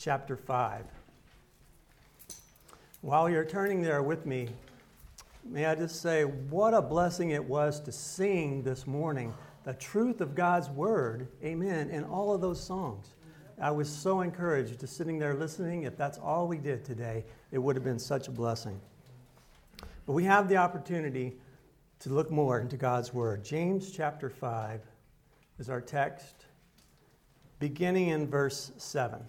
chapter 0.00 0.34
5. 0.34 0.86
While 3.02 3.28
you're 3.28 3.44
turning 3.44 3.82
there 3.82 4.02
with 4.02 4.24
me, 4.24 4.48
may 5.44 5.66
I 5.66 5.74
just 5.74 6.00
say 6.00 6.24
what 6.24 6.72
a 6.72 6.80
blessing 6.80 7.30
it 7.30 7.44
was 7.44 7.80
to 7.80 7.92
sing 7.92 8.62
this 8.62 8.86
morning 8.86 9.34
the 9.64 9.74
truth 9.74 10.22
of 10.22 10.34
God's 10.34 10.70
word, 10.70 11.28
amen, 11.44 11.90
in 11.90 12.04
all 12.04 12.34
of 12.34 12.40
those 12.40 12.62
songs. 12.62 13.12
I 13.60 13.70
was 13.70 13.90
so 13.90 14.22
encouraged 14.22 14.80
to 14.80 14.86
sitting 14.86 15.18
there 15.18 15.34
listening. 15.34 15.82
If 15.82 15.98
that's 15.98 16.16
all 16.16 16.48
we 16.48 16.56
did 16.56 16.82
today, 16.82 17.26
it 17.52 17.58
would 17.58 17.76
have 17.76 17.84
been 17.84 17.98
such 17.98 18.26
a 18.26 18.30
blessing. 18.30 18.80
But 20.06 20.14
we 20.14 20.24
have 20.24 20.48
the 20.48 20.56
opportunity 20.56 21.36
to 21.98 22.08
look 22.08 22.30
more 22.30 22.58
into 22.58 22.78
God's 22.78 23.12
Word. 23.12 23.44
James 23.44 23.90
chapter 23.90 24.30
5 24.30 24.80
is 25.58 25.68
our 25.68 25.82
text, 25.82 26.46
beginning 27.58 28.08
in 28.08 28.26
verse 28.26 28.72
7. 28.78 29.20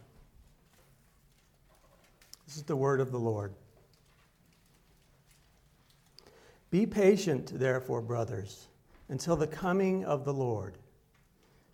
This 2.51 2.57
is 2.57 2.63
the 2.63 2.75
word 2.75 2.99
of 2.99 3.13
the 3.13 3.17
Lord. 3.17 3.53
Be 6.69 6.85
patient, 6.85 7.57
therefore, 7.57 8.01
brothers, 8.01 8.67
until 9.07 9.37
the 9.37 9.47
coming 9.47 10.03
of 10.03 10.25
the 10.25 10.33
Lord. 10.33 10.77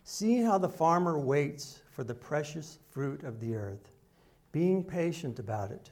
See 0.04 0.40
how 0.40 0.56
the 0.56 0.68
farmer 0.68 1.18
waits 1.18 1.82
for 1.90 2.04
the 2.04 2.14
precious 2.14 2.78
fruit 2.90 3.24
of 3.24 3.40
the 3.40 3.56
earth, 3.56 3.90
being 4.52 4.84
patient 4.84 5.40
about 5.40 5.72
it 5.72 5.90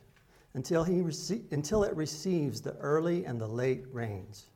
until, 0.55 0.85
he 0.85 1.01
rece- 1.01 1.51
until 1.51 1.83
it 1.83 1.97
receives 1.97 2.61
the 2.61 2.77
early 2.77 3.25
and 3.25 3.41
the 3.41 3.49
late 3.49 3.87
rains. 3.91 4.51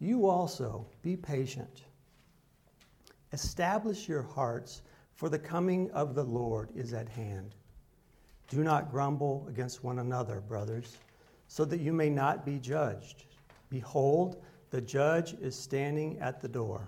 You 0.00 0.26
also 0.26 0.84
be 1.02 1.16
patient. 1.16 1.84
Establish 3.32 4.08
your 4.08 4.22
hearts, 4.22 4.82
for 5.14 5.28
the 5.28 5.38
coming 5.38 5.88
of 5.92 6.16
the 6.16 6.24
Lord 6.24 6.70
is 6.74 6.92
at 6.92 7.08
hand. 7.08 7.54
Do 8.52 8.62
not 8.62 8.90
grumble 8.90 9.46
against 9.48 9.82
one 9.82 10.00
another, 10.00 10.42
brothers, 10.42 10.98
so 11.48 11.64
that 11.64 11.80
you 11.80 11.90
may 11.90 12.10
not 12.10 12.44
be 12.44 12.58
judged. 12.58 13.24
Behold, 13.70 14.42
the 14.68 14.82
judge 14.82 15.32
is 15.40 15.58
standing 15.58 16.18
at 16.18 16.42
the 16.42 16.48
door. 16.48 16.86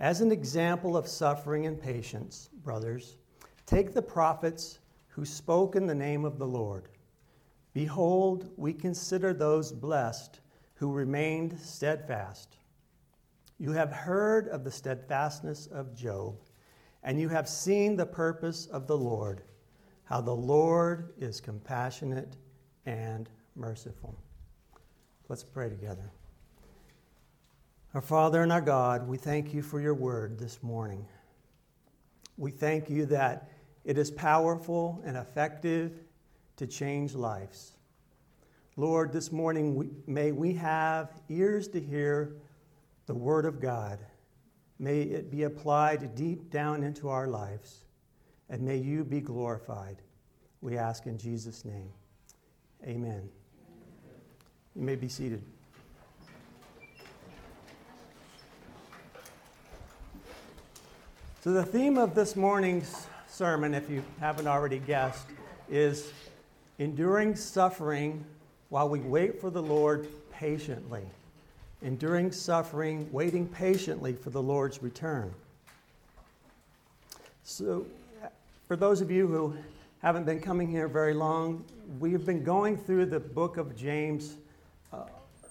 As 0.00 0.20
an 0.20 0.32
example 0.32 0.96
of 0.96 1.06
suffering 1.06 1.66
and 1.66 1.80
patience, 1.80 2.50
brothers, 2.64 3.18
take 3.66 3.94
the 3.94 4.02
prophets 4.02 4.80
who 5.06 5.24
spoke 5.24 5.76
in 5.76 5.86
the 5.86 5.94
name 5.94 6.24
of 6.24 6.40
the 6.40 6.46
Lord. 6.48 6.88
Behold, 7.72 8.50
we 8.56 8.72
consider 8.72 9.32
those 9.32 9.70
blessed 9.70 10.40
who 10.74 10.90
remained 10.90 11.56
steadfast. 11.60 12.56
You 13.60 13.70
have 13.70 13.92
heard 13.92 14.48
of 14.48 14.64
the 14.64 14.72
steadfastness 14.72 15.68
of 15.68 15.94
Job, 15.94 16.34
and 17.04 17.20
you 17.20 17.28
have 17.28 17.48
seen 17.48 17.94
the 17.94 18.06
purpose 18.06 18.66
of 18.66 18.88
the 18.88 18.98
Lord, 18.98 19.44
how 20.12 20.20
the 20.20 20.30
Lord 20.30 21.14
is 21.16 21.40
compassionate 21.40 22.36
and 22.84 23.30
merciful. 23.56 24.14
Let's 25.30 25.42
pray 25.42 25.70
together. 25.70 26.12
Our 27.94 28.02
Father 28.02 28.42
and 28.42 28.52
our 28.52 28.60
God, 28.60 29.08
we 29.08 29.16
thank 29.16 29.54
you 29.54 29.62
for 29.62 29.80
your 29.80 29.94
word 29.94 30.38
this 30.38 30.62
morning. 30.62 31.06
We 32.36 32.50
thank 32.50 32.90
you 32.90 33.06
that 33.06 33.52
it 33.86 33.96
is 33.96 34.10
powerful 34.10 35.02
and 35.06 35.16
effective 35.16 35.92
to 36.56 36.66
change 36.66 37.14
lives. 37.14 37.78
Lord, 38.76 39.14
this 39.14 39.32
morning 39.32 39.74
we, 39.74 39.88
may 40.06 40.30
we 40.30 40.52
have 40.52 41.22
ears 41.30 41.68
to 41.68 41.80
hear 41.80 42.36
the 43.06 43.14
Word 43.14 43.46
of 43.46 43.62
God. 43.62 43.98
May 44.78 45.00
it 45.04 45.30
be 45.30 45.44
applied 45.44 46.14
deep 46.14 46.50
down 46.50 46.82
into 46.82 47.08
our 47.08 47.28
lives, 47.28 47.86
and 48.52 48.60
may 48.60 48.76
you 48.76 49.02
be 49.02 49.20
glorified. 49.20 49.96
We 50.60 50.76
ask 50.76 51.06
in 51.06 51.16
Jesus' 51.16 51.64
name. 51.64 51.88
Amen. 52.86 53.28
You 54.76 54.82
may 54.82 54.94
be 54.94 55.08
seated. 55.08 55.42
So, 61.40 61.52
the 61.52 61.64
theme 61.64 61.96
of 61.96 62.14
this 62.14 62.36
morning's 62.36 63.06
sermon, 63.26 63.74
if 63.74 63.88
you 63.88 64.04
haven't 64.20 64.46
already 64.46 64.78
guessed, 64.78 65.26
is 65.70 66.12
enduring 66.78 67.34
suffering 67.34 68.22
while 68.68 68.88
we 68.88 69.00
wait 69.00 69.40
for 69.40 69.48
the 69.48 69.62
Lord 69.62 70.06
patiently. 70.30 71.04
Enduring 71.80 72.30
suffering, 72.30 73.08
waiting 73.12 73.48
patiently 73.48 74.12
for 74.12 74.28
the 74.28 74.42
Lord's 74.42 74.82
return. 74.82 75.32
So, 77.44 77.86
for 78.72 78.76
those 78.76 79.02
of 79.02 79.10
you 79.10 79.26
who 79.26 79.54
haven't 80.00 80.24
been 80.24 80.40
coming 80.40 80.66
here 80.66 80.88
very 80.88 81.12
long, 81.12 81.62
we've 82.00 82.24
been 82.24 82.42
going 82.42 82.74
through 82.74 83.04
the 83.04 83.20
book 83.20 83.58
of 83.58 83.76
James 83.76 84.38
uh, 84.94 85.04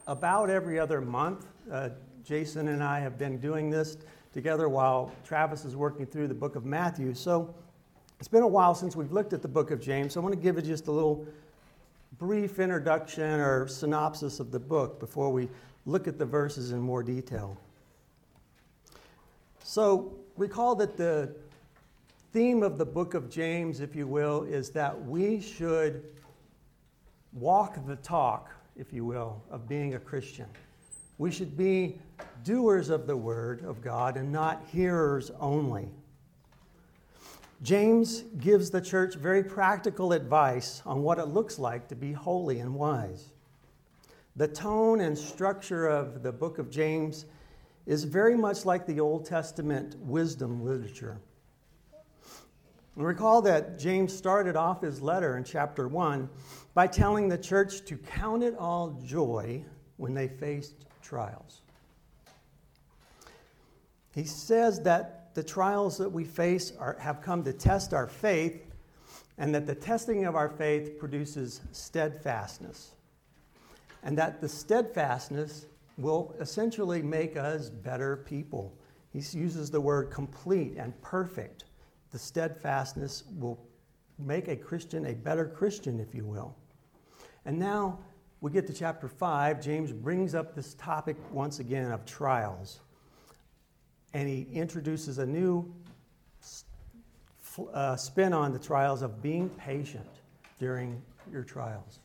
about 0.07 0.49
every 0.49 0.79
other 0.79 1.01
month. 1.01 1.45
Uh, 1.71 1.89
Jason 2.23 2.69
and 2.69 2.83
I 2.83 2.99
have 2.99 3.19
been 3.19 3.37
doing 3.37 3.69
this 3.69 3.97
together 4.33 4.67
while 4.69 5.13
Travis 5.23 5.65
is 5.65 5.75
working 5.75 6.07
through 6.07 6.29
the 6.29 6.33
book 6.33 6.55
of 6.55 6.65
Matthew. 6.65 7.13
So, 7.13 7.53
it's 8.19 8.27
been 8.27 8.41
a 8.41 8.47
while 8.47 8.73
since 8.73 8.95
we've 8.95 9.11
looked 9.11 9.33
at 9.33 9.43
the 9.43 9.47
book 9.47 9.69
of 9.69 9.79
James. 9.79 10.13
So 10.13 10.19
I 10.19 10.23
want 10.23 10.33
to 10.33 10.41
give 10.41 10.55
you 10.55 10.63
just 10.63 10.87
a 10.87 10.91
little 10.91 11.23
brief 12.17 12.57
introduction 12.57 13.39
or 13.39 13.67
synopsis 13.67 14.39
of 14.39 14.49
the 14.49 14.59
book 14.59 14.99
before 14.99 15.31
we 15.31 15.47
look 15.85 16.07
at 16.07 16.17
the 16.17 16.25
verses 16.25 16.71
in 16.71 16.79
more 16.79 17.03
detail. 17.03 17.55
So, 19.63 20.11
recall 20.37 20.73
that 20.73 20.97
the 20.97 21.35
theme 22.31 22.63
of 22.63 22.77
the 22.77 22.85
book 22.85 23.13
of 23.13 23.29
James, 23.29 23.81
if 23.81 23.95
you 23.95 24.07
will, 24.07 24.43
is 24.43 24.69
that 24.69 25.05
we 25.05 25.41
should 25.41 26.05
walk 27.33 27.85
the 27.85 27.97
talk, 27.97 28.51
if 28.77 28.93
you 28.93 29.03
will, 29.03 29.43
of 29.49 29.67
being 29.67 29.95
a 29.95 29.99
Christian. 29.99 30.45
We 31.17 31.29
should 31.29 31.57
be 31.57 31.99
doers 32.43 32.89
of 32.89 33.05
the 33.05 33.17
word 33.17 33.65
of 33.65 33.81
God 33.81 34.15
and 34.15 34.31
not 34.31 34.63
hearers 34.71 35.29
only. 35.39 35.89
James 37.63 38.21
gives 38.39 38.71
the 38.71 38.81
church 38.81 39.15
very 39.15 39.43
practical 39.43 40.13
advice 40.13 40.81
on 40.85 41.03
what 41.03 41.19
it 41.19 41.25
looks 41.25 41.59
like 41.59 41.87
to 41.89 41.95
be 41.95 42.13
holy 42.13 42.59
and 42.59 42.73
wise. 42.73 43.33
The 44.37 44.47
tone 44.47 45.01
and 45.01 45.17
structure 45.17 45.87
of 45.87 46.23
the 46.23 46.31
book 46.31 46.57
of 46.57 46.71
James 46.71 47.25
is 47.85 48.05
very 48.05 48.37
much 48.37 48.65
like 48.65 48.87
the 48.87 49.01
Old 49.01 49.25
Testament 49.25 49.97
wisdom 49.99 50.63
literature. 50.63 51.19
And 52.96 53.06
recall 53.06 53.41
that 53.44 53.79
James 53.79 54.16
started 54.16 54.56
off 54.56 54.81
his 54.81 55.02
letter 55.02 55.38
in 55.38 55.44
chapter 55.44 55.88
1 55.88 56.29
by 56.74 56.88
telling 56.88 57.29
the 57.29 57.38
church 57.38 57.85
to 57.85 57.97
count 57.97 58.44
it 58.44 58.56
all 58.57 59.00
joy 59.06 59.63
when 59.97 60.13
they 60.13 60.28
faced 60.28 60.75
trials. 61.02 61.62
He 64.13 64.25
says 64.25 64.81
that 64.81 65.34
the 65.34 65.44
trials 65.44 65.97
that 66.00 66.12
we 66.12 66.25
face 66.25 66.74
are, 66.78 66.97
have 67.00 67.22
come 67.22 67.44
to 67.44 67.53
test 67.53 67.94
our 67.94 68.07
faith, 68.07 68.62
and 69.38 69.56
that 69.56 69.66
the 69.66 69.75
testing 69.75 70.25
of 70.25 70.35
our 70.35 70.50
faith 70.50 71.00
produces 71.00 71.62
steadfastness. 71.72 72.91
And 74.03 74.18
that 74.18 74.41
the 74.41 74.50
steadfastness 74.50 75.66
will 75.97 76.35
essentially 76.40 77.02
make 77.02 77.38
us 77.38 77.69
better 77.69 78.18
people. 78.18 78.73
He 79.13 79.19
uses 79.19 79.72
the 79.72 79.79
word 79.79 80.12
complete 80.12 80.75
and 80.78 81.00
perfect. 81.02 81.66
The 82.11 82.19
steadfastness 82.19 83.23
will 83.38 83.59
make 84.19 84.47
a 84.47 84.55
Christian 84.55 85.05
a 85.05 85.13
better 85.13 85.45
Christian, 85.45 85.99
if 85.99 86.13
you 86.13 86.25
will. 86.25 86.55
And 87.45 87.57
now 87.57 87.99
we 88.41 88.51
get 88.51 88.67
to 88.67 88.73
chapter 88.73 89.07
5. 89.07 89.61
James 89.61 89.91
brings 89.91 90.35
up 90.35 90.55
this 90.55 90.73
topic 90.75 91.16
once 91.31 91.59
again 91.59 91.91
of 91.91 92.05
trials 92.05 92.81
and 94.13 94.27
he 94.27 94.47
introduces 94.53 95.17
a 95.19 95.25
new 95.25 95.73
uh, 97.73 97.95
spin 97.95 98.33
on 98.33 98.51
the 98.51 98.59
trials 98.59 99.01
of 99.01 99.22
being 99.22 99.49
patient 99.49 100.08
during 100.59 101.02
your 101.31 101.43
trials. 101.43 101.99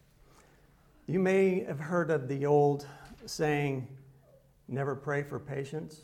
You 1.06 1.19
may 1.19 1.64
have 1.64 1.79
heard 1.79 2.11
of 2.11 2.29
the 2.29 2.47
old 2.47 2.87
saying, 3.26 3.87
never 4.69 4.94
pray 4.94 5.23
for 5.23 5.38
patience. 5.38 6.03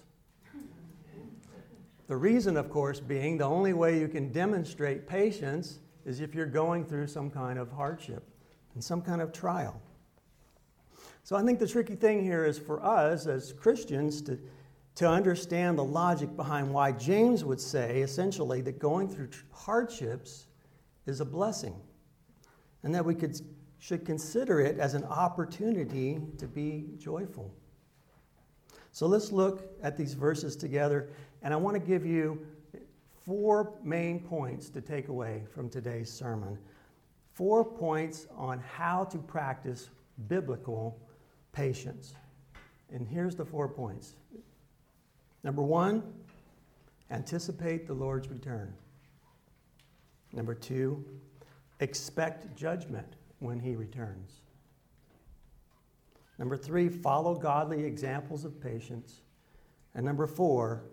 The 2.06 2.16
reason, 2.16 2.56
of 2.56 2.70
course, 2.70 3.00
being 3.00 3.38
the 3.38 3.44
only 3.44 3.72
way 3.72 3.98
you 3.98 4.08
can 4.08 4.32
demonstrate 4.32 5.06
patience 5.06 5.78
is 6.04 6.20
if 6.20 6.34
you're 6.34 6.46
going 6.46 6.84
through 6.84 7.06
some 7.06 7.30
kind 7.30 7.58
of 7.58 7.70
hardship 7.70 8.28
and 8.74 8.82
some 8.82 9.02
kind 9.02 9.20
of 9.20 9.32
trial. 9.32 9.80
So 11.22 11.36
I 11.36 11.42
think 11.42 11.58
the 11.58 11.68
tricky 11.68 11.94
thing 11.94 12.22
here 12.22 12.44
is 12.44 12.58
for 12.58 12.84
us 12.84 13.26
as 13.26 13.52
Christians 13.52 14.20
to 14.22 14.38
to 14.94 15.08
understand 15.08 15.78
the 15.78 15.84
logic 15.84 16.36
behind 16.36 16.72
why 16.72 16.92
James 16.92 17.44
would 17.44 17.60
say, 17.60 18.02
essentially, 18.02 18.60
that 18.62 18.78
going 18.78 19.08
through 19.08 19.30
hardships 19.50 20.46
is 21.06 21.20
a 21.20 21.24
blessing, 21.24 21.74
and 22.82 22.94
that 22.94 23.04
we 23.04 23.14
could, 23.14 23.40
should 23.78 24.04
consider 24.04 24.60
it 24.60 24.78
as 24.78 24.94
an 24.94 25.04
opportunity 25.04 26.20
to 26.36 26.46
be 26.46 26.90
joyful. 26.98 27.54
So 28.92 29.06
let's 29.06 29.32
look 29.32 29.72
at 29.82 29.96
these 29.96 30.12
verses 30.12 30.56
together, 30.56 31.08
and 31.42 31.52
I 31.52 31.56
want 31.56 31.74
to 31.74 31.80
give 31.80 32.06
you 32.06 32.46
four 33.24 33.74
main 33.82 34.20
points 34.20 34.68
to 34.70 34.80
take 34.80 35.08
away 35.08 35.44
from 35.54 35.68
today's 35.68 36.10
sermon. 36.10 36.58
Four 37.32 37.64
points 37.64 38.26
on 38.36 38.60
how 38.60 39.04
to 39.04 39.18
practice 39.18 39.90
biblical 40.28 40.98
patience. 41.52 42.14
And 42.92 43.06
here's 43.06 43.36
the 43.36 43.44
four 43.44 43.68
points. 43.68 44.16
Number 45.44 45.62
one, 45.62 46.02
anticipate 47.10 47.86
the 47.86 47.94
Lord's 47.94 48.28
return. 48.28 48.72
Number 50.32 50.54
two, 50.54 51.04
expect 51.80 52.54
judgment 52.56 53.16
when 53.38 53.58
he 53.58 53.74
returns. 53.74 54.42
Number 56.38 56.56
three, 56.56 56.88
follow 56.88 57.34
godly 57.34 57.84
examples 57.84 58.44
of 58.44 58.60
patience. 58.60 59.20
And 59.94 60.04
number 60.04 60.26
four, 60.26 60.84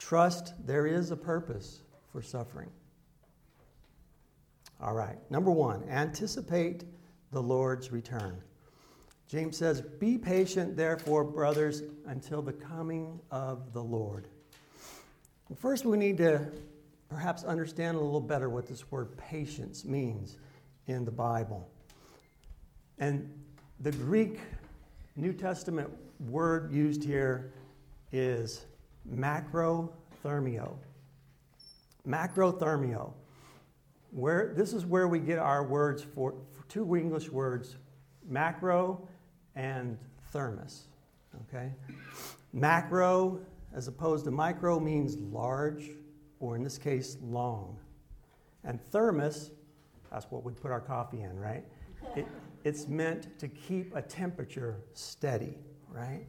trust 0.00 0.54
there 0.66 0.86
is 0.86 1.12
a 1.12 1.16
purpose 1.16 1.82
for 2.10 2.22
suffering. 2.22 2.70
All 4.80 4.94
right, 4.94 5.18
number 5.30 5.50
one, 5.50 5.84
anticipate 5.88 6.84
the 7.30 7.40
Lord's 7.40 7.92
return. 7.92 8.42
James 9.28 9.56
says, 9.56 9.82
Be 9.82 10.18
patient, 10.18 10.76
therefore, 10.76 11.22
brothers, 11.22 11.82
until 12.06 12.42
the 12.42 12.52
coming 12.52 13.20
of 13.30 13.72
the 13.72 13.82
Lord. 13.82 14.26
First, 15.54 15.84
we 15.84 15.96
need 15.98 16.16
to 16.16 16.50
perhaps 17.08 17.44
understand 17.44 17.96
a 17.96 18.00
little 18.00 18.20
better 18.20 18.48
what 18.48 18.66
this 18.66 18.90
word 18.90 19.16
patience 19.18 19.84
means 19.84 20.38
in 20.86 21.04
the 21.04 21.10
Bible. 21.10 21.68
And 22.98 23.30
the 23.80 23.92
Greek 23.92 24.38
New 25.14 25.32
Testament 25.32 25.90
word 26.20 26.72
used 26.72 27.04
here 27.04 27.52
is 28.12 28.64
macrothermio. 29.14 30.76
Macrothermio. 32.06 33.12
Where, 34.10 34.52
this 34.56 34.72
is 34.72 34.84
where 34.84 35.08
we 35.08 35.20
get 35.20 35.38
our 35.38 35.64
words 35.64 36.02
for, 36.02 36.34
for 36.52 36.64
two 36.68 36.96
English 36.96 37.28
words, 37.30 37.76
macro 38.28 39.06
and 39.54 39.98
thermos. 40.32 40.86
Okay? 41.48 41.72
Macro, 42.52 43.40
as 43.72 43.86
opposed 43.88 44.24
to 44.24 44.30
micro, 44.30 44.80
means 44.80 45.16
large, 45.16 45.90
or 46.40 46.56
in 46.56 46.64
this 46.64 46.78
case, 46.78 47.16
long. 47.22 47.78
And 48.64 48.80
thermos, 48.90 49.52
that's 50.10 50.26
what 50.30 50.44
we 50.44 50.52
put 50.52 50.70
our 50.70 50.80
coffee 50.80 51.22
in, 51.22 51.38
right? 51.38 51.64
It, 52.16 52.26
it's 52.64 52.88
meant 52.88 53.38
to 53.38 53.48
keep 53.48 53.94
a 53.94 54.02
temperature 54.02 54.80
steady, 54.92 55.58
right? 55.88 56.26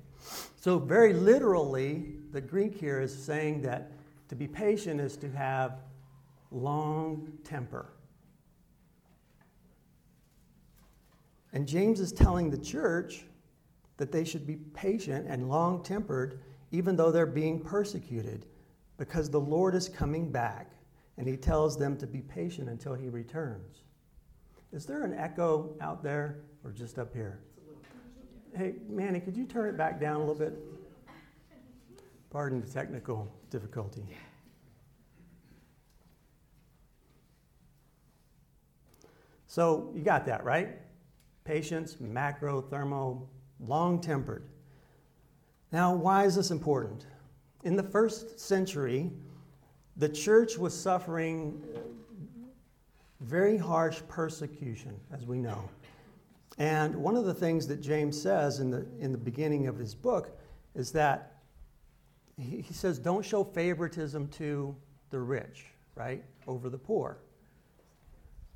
So, 0.57 0.77
very 0.77 1.13
literally, 1.13 2.13
the 2.31 2.41
Greek 2.41 2.75
here 2.75 2.99
is 2.99 3.13
saying 3.13 3.61
that 3.63 3.91
to 4.29 4.35
be 4.35 4.47
patient 4.47 5.01
is 5.01 5.17
to 5.17 5.29
have 5.31 5.79
long 6.51 7.31
temper. 7.43 7.87
And 11.53 11.67
James 11.67 11.99
is 11.99 12.11
telling 12.11 12.49
the 12.49 12.57
church 12.57 13.25
that 13.97 14.11
they 14.11 14.23
should 14.23 14.47
be 14.47 14.55
patient 14.55 15.27
and 15.27 15.49
long 15.49 15.83
tempered, 15.83 16.39
even 16.71 16.95
though 16.95 17.11
they're 17.11 17.25
being 17.25 17.59
persecuted, 17.59 18.45
because 18.97 19.29
the 19.29 19.39
Lord 19.39 19.75
is 19.75 19.89
coming 19.89 20.31
back, 20.31 20.71
and 21.17 21.27
he 21.27 21.35
tells 21.35 21.77
them 21.77 21.97
to 21.97 22.07
be 22.07 22.21
patient 22.21 22.69
until 22.69 22.93
he 22.93 23.09
returns. 23.09 23.83
Is 24.71 24.85
there 24.85 25.03
an 25.03 25.13
echo 25.13 25.75
out 25.81 26.01
there 26.01 26.37
or 26.63 26.71
just 26.71 26.97
up 26.97 27.13
here? 27.13 27.39
Hey, 28.55 28.73
Manny, 28.89 29.21
could 29.21 29.37
you 29.37 29.45
turn 29.45 29.69
it 29.69 29.77
back 29.77 29.99
down 29.99 30.17
a 30.17 30.19
little 30.19 30.35
bit? 30.35 30.53
Pardon 32.29 32.59
the 32.59 32.67
technical 32.67 33.31
difficulty. 33.49 34.05
So 39.47 39.91
you 39.95 40.01
got 40.01 40.25
that, 40.25 40.43
right? 40.43 40.79
Patience, 41.43 41.97
macro, 41.99 42.61
thermo, 42.61 43.27
long 43.59 43.99
tempered. 44.01 44.43
Now, 45.71 45.93
why 45.93 46.25
is 46.25 46.35
this 46.35 46.51
important? 46.51 47.05
In 47.63 47.75
the 47.75 47.83
first 47.83 48.39
century, 48.39 49.11
the 49.95 50.09
church 50.09 50.57
was 50.57 50.73
suffering 50.73 51.61
very 53.21 53.57
harsh 53.57 54.01
persecution, 54.07 54.99
as 55.13 55.25
we 55.25 55.37
know. 55.37 55.69
And 56.57 56.95
one 56.95 57.15
of 57.15 57.25
the 57.25 57.33
things 57.33 57.67
that 57.67 57.81
James 57.81 58.21
says 58.21 58.59
in 58.59 58.69
the, 58.69 58.85
in 58.99 59.11
the 59.11 59.17
beginning 59.17 59.67
of 59.67 59.77
his 59.77 59.95
book 59.95 60.37
is 60.75 60.91
that 60.91 61.37
he, 62.37 62.61
he 62.61 62.73
says, 62.73 62.99
don't 62.99 63.25
show 63.25 63.43
favoritism 63.43 64.27
to 64.29 64.75
the 65.09 65.19
rich, 65.19 65.65
right, 65.95 66.23
over 66.47 66.69
the 66.69 66.77
poor. 66.77 67.19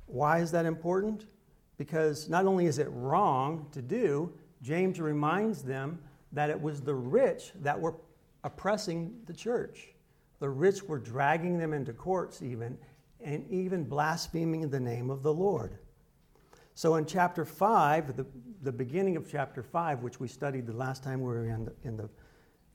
Why 0.06 0.38
is 0.38 0.50
that 0.52 0.66
important? 0.66 1.26
Because 1.78 2.28
not 2.28 2.46
only 2.46 2.66
is 2.66 2.78
it 2.78 2.88
wrong 2.90 3.66
to 3.72 3.82
do, 3.82 4.32
James 4.62 5.00
reminds 5.00 5.62
them 5.62 5.98
that 6.32 6.50
it 6.50 6.60
was 6.60 6.80
the 6.80 6.94
rich 6.94 7.52
that 7.56 7.78
were 7.78 7.94
oppressing 8.44 9.14
the 9.26 9.32
church. 9.32 9.88
The 10.38 10.48
rich 10.48 10.82
were 10.82 10.98
dragging 10.98 11.58
them 11.58 11.72
into 11.72 11.92
courts, 11.92 12.42
even, 12.42 12.78
and 13.20 13.48
even 13.50 13.84
blaspheming 13.84 14.68
the 14.68 14.80
name 14.80 15.10
of 15.10 15.22
the 15.22 15.32
Lord. 15.32 15.78
So 16.76 16.96
in 16.96 17.06
chapter 17.06 17.46
5, 17.46 18.18
the, 18.18 18.26
the 18.60 18.70
beginning 18.70 19.16
of 19.16 19.26
chapter 19.26 19.62
5, 19.62 20.02
which 20.02 20.20
we 20.20 20.28
studied 20.28 20.66
the 20.66 20.74
last 20.74 21.02
time 21.02 21.22
we 21.22 21.28
were 21.28 21.48
in, 21.48 21.64
the, 21.64 21.72
in, 21.84 21.96
the, 21.96 22.10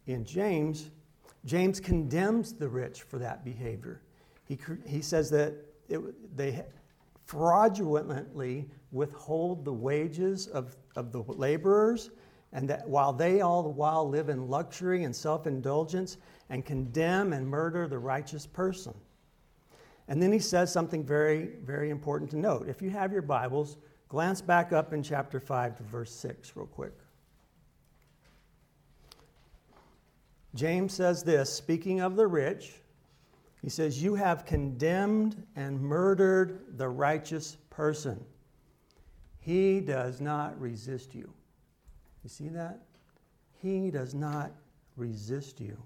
in 0.08 0.26
James, 0.26 0.90
James 1.46 1.80
condemns 1.80 2.52
the 2.54 2.68
rich 2.68 3.04
for 3.04 3.20
that 3.20 3.46
behavior. 3.46 4.02
He, 4.48 4.58
he 4.88 5.04
says 5.04 5.30
that 5.30 5.54
it, 5.88 6.02
they 6.36 6.66
fraudulently 7.28 8.72
withhold 8.92 9.66
the 9.66 9.74
wages 9.74 10.48
of, 10.48 10.76
of 10.96 11.12
the 11.12 11.22
laborers, 11.22 12.10
and 12.54 12.68
that 12.68 12.90
while 12.90 13.14
they 13.14 13.42
all 13.42 13.62
the 13.62 13.70
while 13.70 14.10
live 14.10 14.30
in 14.30 14.48
luxury 14.48 15.04
and 15.04 15.16
self 15.16 15.46
indulgence 15.46 16.18
and 16.50 16.66
condemn 16.66 17.34
and 17.34 17.48
murder 17.48 17.88
the 17.88 18.00
righteous 18.00 18.48
person. 18.48 18.96
And 20.08 20.22
then 20.22 20.32
he 20.32 20.40
says 20.40 20.74
something 20.74 21.06
very, 21.06 21.52
very 21.64 21.92
important 21.92 22.32
to 22.32 22.38
note. 22.38 22.68
If 22.68 22.82
you 22.82 22.90
have 22.90 23.14
your 23.14 23.22
Bibles, 23.22 23.78
glance 24.12 24.42
back 24.42 24.74
up 24.74 24.92
in 24.92 25.02
chapter 25.02 25.40
5 25.40 25.78
to 25.78 25.84
verse 25.84 26.12
6 26.12 26.52
real 26.58 26.66
quick. 26.66 26.92
James 30.54 30.92
says 30.92 31.24
this 31.24 31.50
speaking 31.50 32.02
of 32.02 32.18
the 32.18 32.28
rich, 32.28 32.74
he 33.62 33.70
says, 33.70 34.04
You 34.04 34.16
have 34.16 34.46
condemned 34.46 35.42
and 35.56 35.80
murdered 35.80 36.78
the 36.78 36.90
righteous 36.90 37.56
person. 37.70 38.22
He 39.40 39.80
does 39.80 40.20
not 40.20 40.60
resist 40.60 41.16
you. 41.16 41.32
You 42.22 42.30
see 42.30 42.50
that? 42.50 42.82
He 43.62 43.92
does 43.92 44.14
not 44.14 44.52
resist 44.98 45.62
you. 45.62 45.82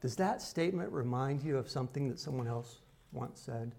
Does 0.00 0.16
that 0.16 0.40
statement 0.40 0.90
remind 0.90 1.42
you 1.42 1.58
of 1.58 1.68
something 1.68 2.08
that 2.08 2.18
someone 2.18 2.48
else 2.48 2.78
once 3.12 3.40
said? 3.40 3.74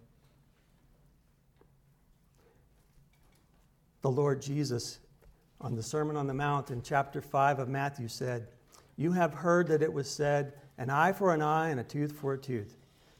The 4.02 4.12
Lord 4.12 4.42
Jesus, 4.42 5.00
on 5.60 5.76
the 5.76 5.84
Sermon 5.84 6.16
on 6.16 6.28
the 6.28 6.34
Mount 6.34 6.72
in 6.72 6.82
chapter 6.82 7.22
5 7.22 7.60
of 7.60 7.70
Matthew, 7.70 8.08
said, 8.08 8.48
You 8.96 9.12
have 9.12 9.34
heard 9.34 9.68
that 9.68 9.82
it 9.82 9.92
was 9.92 10.10
said, 10.10 10.54
an 10.78 10.90
eye 10.90 11.14
for 11.14 11.34
an 11.34 11.42
eye 11.42 11.70
and 11.70 11.80
a 11.80 11.84
tooth 11.84 12.12
for 12.12 12.34
a 12.34 12.38
tooth. 12.38 12.78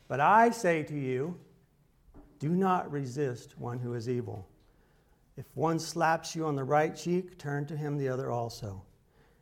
But 0.08 0.20
I 0.20 0.52
say 0.52 0.84
to 0.84 0.96
you, 0.96 1.38
do 2.40 2.50
not 2.50 2.92
resist 2.92 3.58
one 3.58 3.80
who 3.80 3.96
is 3.96 4.08
evil. 4.08 4.48
If 5.38 5.46
one 5.56 5.80
slaps 5.80 6.36
you 6.36 6.46
on 6.46 6.56
the 6.56 6.64
right 6.64 6.96
cheek, 6.96 7.38
turn 7.38 7.66
to 7.68 7.78
him 7.78 7.98
the 7.98 8.10
other 8.10 8.32
also. 8.32 8.84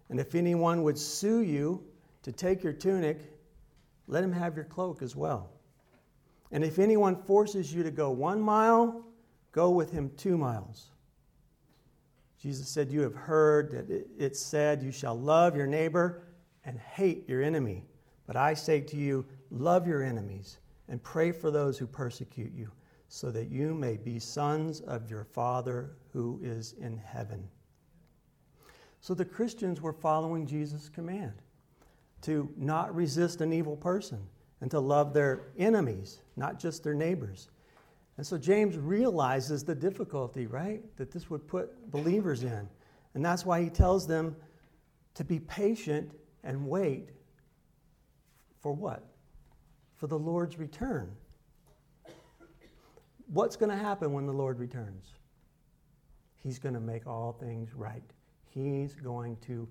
And 0.10 0.20
if 0.20 0.36
anyone 0.36 0.84
would 0.84 0.98
sue 0.98 1.42
you 1.42 1.84
to 2.24 2.32
take 2.32 2.64
your 2.64 2.74
tunic, 2.74 3.20
let 4.08 4.24
him 4.24 4.32
have 4.32 4.56
your 4.56 4.66
cloak 4.66 5.02
as 5.02 5.16
well. 5.16 5.50
And 6.52 6.64
if 6.64 6.80
anyone 6.80 7.16
forces 7.16 7.74
you 7.74 7.84
to 7.84 7.92
go 7.92 8.12
one 8.12 8.42
mile, 8.42 9.04
go 9.52 9.72
with 9.72 9.92
him 9.92 10.12
two 10.16 10.38
miles. 10.38 10.92
Jesus 12.46 12.70
said, 12.70 12.92
You 12.92 13.02
have 13.02 13.16
heard 13.16 13.72
that 13.72 14.06
it 14.20 14.38
said, 14.38 14.84
You 14.84 14.92
shall 14.92 15.20
love 15.20 15.56
your 15.56 15.66
neighbor 15.66 16.22
and 16.64 16.78
hate 16.78 17.28
your 17.28 17.42
enemy. 17.42 17.88
But 18.28 18.36
I 18.36 18.54
say 18.54 18.82
to 18.82 18.96
you, 18.96 19.26
love 19.50 19.88
your 19.88 20.04
enemies 20.04 20.60
and 20.88 21.02
pray 21.02 21.32
for 21.32 21.50
those 21.50 21.80
who 21.80 21.88
persecute 21.88 22.54
you, 22.54 22.70
so 23.08 23.32
that 23.32 23.50
you 23.50 23.74
may 23.74 23.98
be 23.98 24.20
sons 24.20 24.82
of 24.82 25.10
your 25.10 25.24
Father 25.24 25.96
who 26.14 26.40
is 26.44 26.76
in 26.80 26.98
heaven. 26.98 27.50
So 29.02 29.16
the 29.16 29.26
Christians 29.26 29.82
were 29.82 29.92
following 29.92 30.46
Jesus' 30.46 30.88
command 30.88 31.34
to 32.22 32.48
not 32.58 32.94
resist 32.94 33.42
an 33.42 33.54
evil 33.54 33.76
person 33.76 34.20
and 34.62 34.70
to 34.70 34.80
love 34.80 35.16
their 35.16 35.48
enemies, 35.58 36.20
not 36.36 36.60
just 36.60 36.84
their 36.84 36.94
neighbors. 36.94 37.50
And 38.18 38.26
so 38.26 38.38
James 38.38 38.78
realizes 38.78 39.64
the 39.64 39.76
difficulty, 39.76 40.48
right, 40.48 40.82
that 40.98 41.12
this 41.12 41.30
would 41.30 41.48
put 41.48 41.92
believers 41.92 42.44
in. 42.44 42.68
And 43.14 43.24
that's 43.26 43.46
why 43.46 43.62
he 43.62 43.70
tells 43.70 44.08
them 44.08 44.36
to 45.16 45.24
be 45.24 45.40
patient 45.40 46.12
and 46.44 46.68
wait 46.68 47.10
for 48.62 48.74
what? 48.74 49.04
for 49.96 50.08
the 50.08 50.20
Lord's 50.20 50.60
return. 50.60 51.12
What's 53.28 53.56
going 53.56 53.72
to 53.72 53.78
happen 53.78 54.14
when 54.14 54.26
the 54.28 54.34
Lord 54.34 54.60
returns? 54.60 55.14
He's 56.44 56.60
going 56.60 56.76
to 56.76 56.82
make 56.82 57.08
all 57.08 57.34
things 57.34 57.74
right. 57.74 58.04
He's 58.48 58.94
going 58.94 59.38
to 59.48 59.68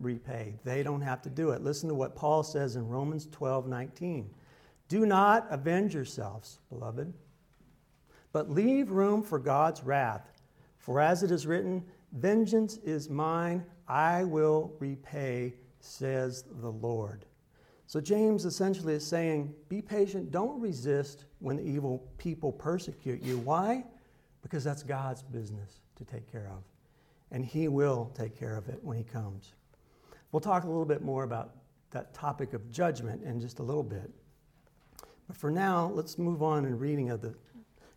repay. 0.00 0.54
They 0.64 0.82
don't 0.82 1.02
have 1.02 1.20
to 1.22 1.30
do 1.30 1.50
it. 1.50 1.62
Listen 1.62 1.88
to 1.90 1.94
what 1.94 2.16
Paul 2.16 2.42
says 2.42 2.76
in 2.76 2.88
Romans 2.88 3.28
12 3.30 3.66
19. 3.66 4.30
Do 4.88 5.06
not 5.06 5.46
avenge 5.50 5.94
yourselves, 5.94 6.60
beloved, 6.70 7.12
but 8.34 8.50
leave 8.50 8.90
room 8.90 9.22
for 9.22 9.38
God's 9.38 9.84
wrath. 9.84 10.32
For 10.78 11.00
as 11.00 11.22
it 11.22 11.30
is 11.30 11.46
written, 11.46 11.84
Vengeance 12.12 12.78
is 12.78 13.08
mine, 13.08 13.64
I 13.88 14.24
will 14.24 14.74
repay, 14.80 15.54
says 15.78 16.44
the 16.60 16.70
Lord. 16.70 17.26
So 17.86 18.00
James 18.00 18.44
essentially 18.44 18.94
is 18.94 19.06
saying, 19.06 19.54
Be 19.68 19.80
patient, 19.80 20.32
don't 20.32 20.60
resist 20.60 21.26
when 21.38 21.60
evil 21.60 22.08
people 22.18 22.50
persecute 22.50 23.22
you. 23.22 23.38
Why? 23.38 23.84
Because 24.42 24.64
that's 24.64 24.82
God's 24.82 25.22
business 25.22 25.80
to 25.94 26.04
take 26.04 26.30
care 26.30 26.50
of. 26.50 26.64
And 27.30 27.44
He 27.46 27.68
will 27.68 28.10
take 28.14 28.36
care 28.36 28.56
of 28.56 28.68
it 28.68 28.80
when 28.82 28.98
He 28.98 29.04
comes. 29.04 29.54
We'll 30.32 30.40
talk 30.40 30.64
a 30.64 30.68
little 30.68 30.84
bit 30.84 31.02
more 31.02 31.22
about 31.22 31.54
that 31.92 32.12
topic 32.14 32.52
of 32.52 32.68
judgment 32.72 33.22
in 33.22 33.40
just 33.40 33.60
a 33.60 33.62
little 33.62 33.84
bit. 33.84 34.10
But 35.28 35.36
for 35.36 35.52
now, 35.52 35.92
let's 35.94 36.18
move 36.18 36.42
on 36.42 36.64
in 36.64 36.76
reading 36.76 37.10
of 37.10 37.20
the 37.20 37.34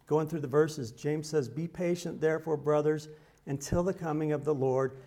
going 0.07 0.27
through 0.27 0.39
the 0.39 0.47
verses. 0.47 0.91
James 0.91 1.29
says, 1.29 1.47
Be 1.47 1.67
patient, 1.67 2.19
therefore, 2.19 2.57
brothers, 2.57 3.09
until 3.45 3.83
the 3.83 3.93
coming 3.93 4.31
of 4.31 4.43
the 4.43 4.55
Lord. 4.55 4.97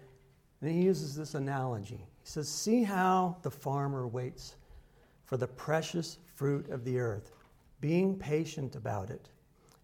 And 0.61 0.71
he 0.71 0.83
uses 0.83 1.16
this 1.16 1.35
analogy. 1.35 2.07
He 2.23 2.28
says, 2.28 2.49
See 2.49 2.83
how 2.83 3.38
the 3.42 3.50
farmer 3.50 4.07
waits 4.07 4.57
for 5.25 5.37
the 5.37 5.49
precious 5.49 6.19
fruit 6.35 6.69
of 6.71 6.85
the 6.85 6.99
earth, 6.99 7.33
being 7.80 8.19
patient 8.19 8.76
about 8.76 9.11
it 9.11 9.30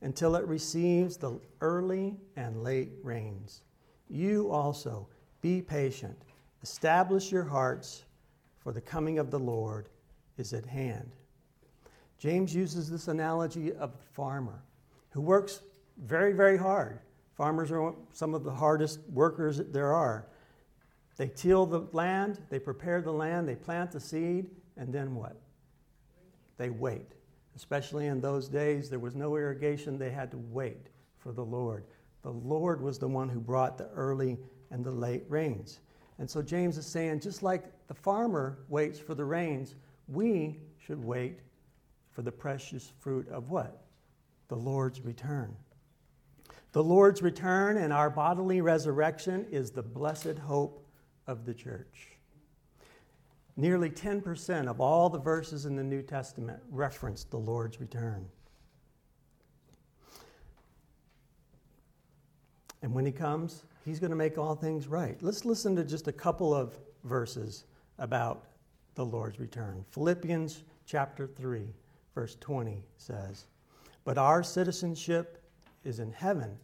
until 0.02 0.36
it 0.36 0.46
receives 0.46 1.16
the 1.16 1.40
early 1.60 2.16
and 2.36 2.62
late 2.62 2.92
rains. 3.02 3.62
You 4.08 4.50
also 4.50 5.08
be 5.40 5.62
patient, 5.62 6.16
establish 6.62 7.32
your 7.32 7.44
hearts, 7.44 8.04
for 8.58 8.72
the 8.72 8.80
coming 8.80 9.18
of 9.18 9.30
the 9.30 9.38
Lord 9.38 9.88
is 10.36 10.52
at 10.52 10.66
hand. 10.66 11.12
James 12.18 12.54
uses 12.54 12.90
this 12.90 13.08
analogy 13.08 13.72
of 13.72 13.96
the 13.96 14.04
farmer 14.12 14.62
who 15.16 15.22
works 15.22 15.62
very, 15.96 16.34
very 16.34 16.58
hard. 16.58 17.00
Farmers 17.38 17.72
are 17.72 17.94
some 18.12 18.34
of 18.34 18.44
the 18.44 18.50
hardest 18.50 19.00
workers 19.08 19.62
there 19.72 19.94
are. 19.94 20.26
They 21.16 21.28
till 21.28 21.64
the 21.64 21.86
land, 21.92 22.38
they 22.50 22.58
prepare 22.58 23.00
the 23.00 23.12
land, 23.12 23.48
they 23.48 23.54
plant 23.54 23.92
the 23.92 23.98
seed, 23.98 24.50
and 24.76 24.92
then 24.92 25.14
what? 25.14 25.40
They 26.58 26.68
wait. 26.68 27.12
Especially 27.56 28.08
in 28.08 28.20
those 28.20 28.46
days, 28.46 28.90
there 28.90 28.98
was 28.98 29.14
no 29.14 29.36
irrigation, 29.36 29.98
they 29.98 30.10
had 30.10 30.30
to 30.32 30.38
wait 30.50 30.88
for 31.16 31.32
the 31.32 31.44
Lord. 31.44 31.84
The 32.22 32.32
Lord 32.32 32.82
was 32.82 32.98
the 32.98 33.08
one 33.08 33.30
who 33.30 33.40
brought 33.40 33.78
the 33.78 33.88
early 33.94 34.36
and 34.70 34.84
the 34.84 34.90
late 34.90 35.24
rains. 35.30 35.80
And 36.18 36.28
so 36.28 36.42
James 36.42 36.76
is 36.76 36.84
saying, 36.84 37.20
just 37.20 37.42
like 37.42 37.64
the 37.88 37.94
farmer 37.94 38.58
waits 38.68 38.98
for 38.98 39.14
the 39.14 39.24
rains, 39.24 39.76
we 40.08 40.60
should 40.78 41.02
wait 41.02 41.40
for 42.10 42.20
the 42.20 42.32
precious 42.32 42.92
fruit 43.00 43.26
of 43.30 43.48
what? 43.48 43.85
The 44.48 44.56
Lord's 44.56 45.00
return. 45.00 45.56
The 46.72 46.82
Lord's 46.82 47.22
return 47.22 47.78
and 47.78 47.92
our 47.92 48.10
bodily 48.10 48.60
resurrection 48.60 49.46
is 49.50 49.70
the 49.70 49.82
blessed 49.82 50.38
hope 50.38 50.86
of 51.26 51.44
the 51.44 51.54
church. 51.54 52.08
Nearly 53.56 53.88
10% 53.88 54.68
of 54.68 54.80
all 54.80 55.08
the 55.08 55.18
verses 55.18 55.64
in 55.64 55.76
the 55.76 55.82
New 55.82 56.02
Testament 56.02 56.62
reference 56.70 57.24
the 57.24 57.38
Lord's 57.38 57.80
return. 57.80 58.26
And 62.82 62.94
when 62.94 63.06
he 63.06 63.12
comes, 63.12 63.64
he's 63.84 63.98
going 63.98 64.10
to 64.10 64.16
make 64.16 64.36
all 64.36 64.54
things 64.54 64.86
right. 64.86 65.16
Let's 65.22 65.44
listen 65.44 65.74
to 65.76 65.84
just 65.84 66.08
a 66.08 66.12
couple 66.12 66.54
of 66.54 66.78
verses 67.04 67.64
about 67.98 68.44
the 68.94 69.04
Lord's 69.04 69.40
return. 69.40 69.84
Philippians 69.90 70.62
chapter 70.84 71.26
3 71.26 71.72
verse 72.16 72.36
20 72.40 72.82
says, 72.96 73.44
But 74.06 74.18
our 74.18 74.44
citizenship 74.44 75.42
is 75.84 75.98
in 75.98 76.12
heaven, 76.12 76.56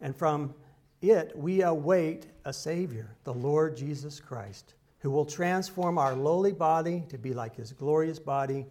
and 0.00 0.16
from 0.16 0.54
it 1.02 1.30
we 1.36 1.60
await 1.62 2.26
a 2.46 2.52
Savior, 2.54 3.14
the 3.24 3.34
Lord 3.34 3.76
Jesus 3.76 4.18
Christ, 4.18 4.74
who 5.00 5.10
will 5.10 5.26
transform 5.26 5.98
our 5.98 6.14
lowly 6.14 6.52
body 6.52 7.04
to 7.10 7.18
be 7.18 7.34
like 7.34 7.54
his 7.54 7.74
glorious 7.74 8.18
body, 8.18 8.64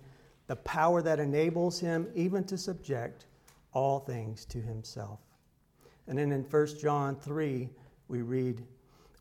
the 0.47 0.55
power 0.55 1.03
that 1.03 1.19
enables 1.19 1.79
him 1.79 2.07
even 2.15 2.43
to 2.45 2.57
subject 2.57 3.27
all 3.73 3.99
things 3.99 4.43
to 4.45 4.57
himself. 4.59 5.19
And 6.07 6.17
then 6.17 6.31
in 6.31 6.41
1 6.41 6.79
John 6.79 7.15
3, 7.15 7.69
we 8.07 8.21
read, 8.23 8.63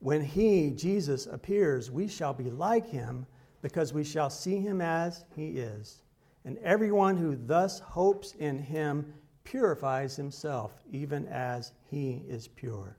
When 0.00 0.22
he, 0.22 0.70
Jesus, 0.70 1.26
appears, 1.26 1.90
we 1.90 2.08
shall 2.08 2.32
be 2.32 2.50
like 2.50 2.88
him, 2.88 3.26
because 3.60 3.92
we 3.92 4.02
shall 4.02 4.30
see 4.30 4.60
him 4.60 4.80
as 4.80 5.26
he 5.36 5.58
is. 5.58 6.03
And 6.44 6.58
everyone 6.58 7.16
who 7.16 7.36
thus 7.36 7.80
hopes 7.80 8.34
in 8.34 8.58
him 8.58 9.14
purifies 9.44 10.16
himself, 10.16 10.72
even 10.90 11.26
as 11.28 11.72
he 11.90 12.22
is 12.28 12.48
pure. 12.48 12.96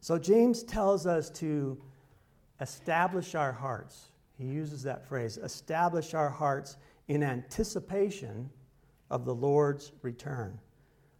So 0.00 0.18
James 0.18 0.62
tells 0.62 1.06
us 1.06 1.30
to 1.30 1.80
establish 2.60 3.34
our 3.34 3.52
hearts. 3.52 4.12
He 4.38 4.46
uses 4.46 4.82
that 4.82 5.06
phrase 5.06 5.36
establish 5.38 6.14
our 6.14 6.30
hearts 6.30 6.76
in 7.08 7.22
anticipation 7.22 8.50
of 9.10 9.24
the 9.24 9.34
Lord's 9.34 9.92
return. 10.02 10.58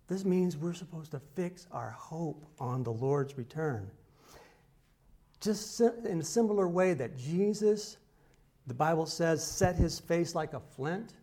This 0.08 0.24
means 0.24 0.56
we're 0.56 0.72
supposed 0.72 1.12
to 1.12 1.20
fix 1.34 1.66
our 1.70 1.90
hope 1.90 2.46
on 2.58 2.82
the 2.82 2.92
Lord's 2.92 3.36
return. 3.36 3.90
Just 5.40 5.80
in 5.80 6.20
a 6.20 6.24
similar 6.24 6.68
way 6.68 6.94
that 6.94 7.16
Jesus 7.16 7.96
the 8.66 8.74
Bible 8.74 9.06
says, 9.06 9.44
set 9.44 9.76
his 9.76 9.98
face 9.98 10.34
like 10.34 10.52
a 10.52 10.60
flint 10.60 11.14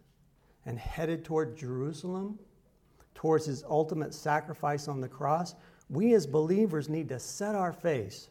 and 0.66 0.78
headed 0.78 1.24
toward 1.24 1.58
Jerusalem, 1.58 2.38
towards 3.16 3.46
his 3.46 3.64
ultimate 3.64 4.14
sacrifice 4.14 4.88
on 4.88 5.00
the 5.00 5.08
cross. 5.08 5.56
We 5.90 6.14
as 6.14 6.28
believers 6.28 6.90
need 6.90 7.10
to 7.10 7.20
set 7.20 7.56
our 7.56 7.72
face, 7.72 8.30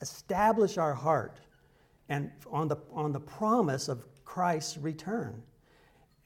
establish 0.00 0.78
our 0.78 0.94
heart, 0.94 1.40
and 2.08 2.30
on 2.50 2.68
the, 2.68 2.76
on 2.92 3.12
the 3.12 3.20
promise 3.20 3.88
of 3.88 4.04
Christ's 4.24 4.78
return. 4.78 5.42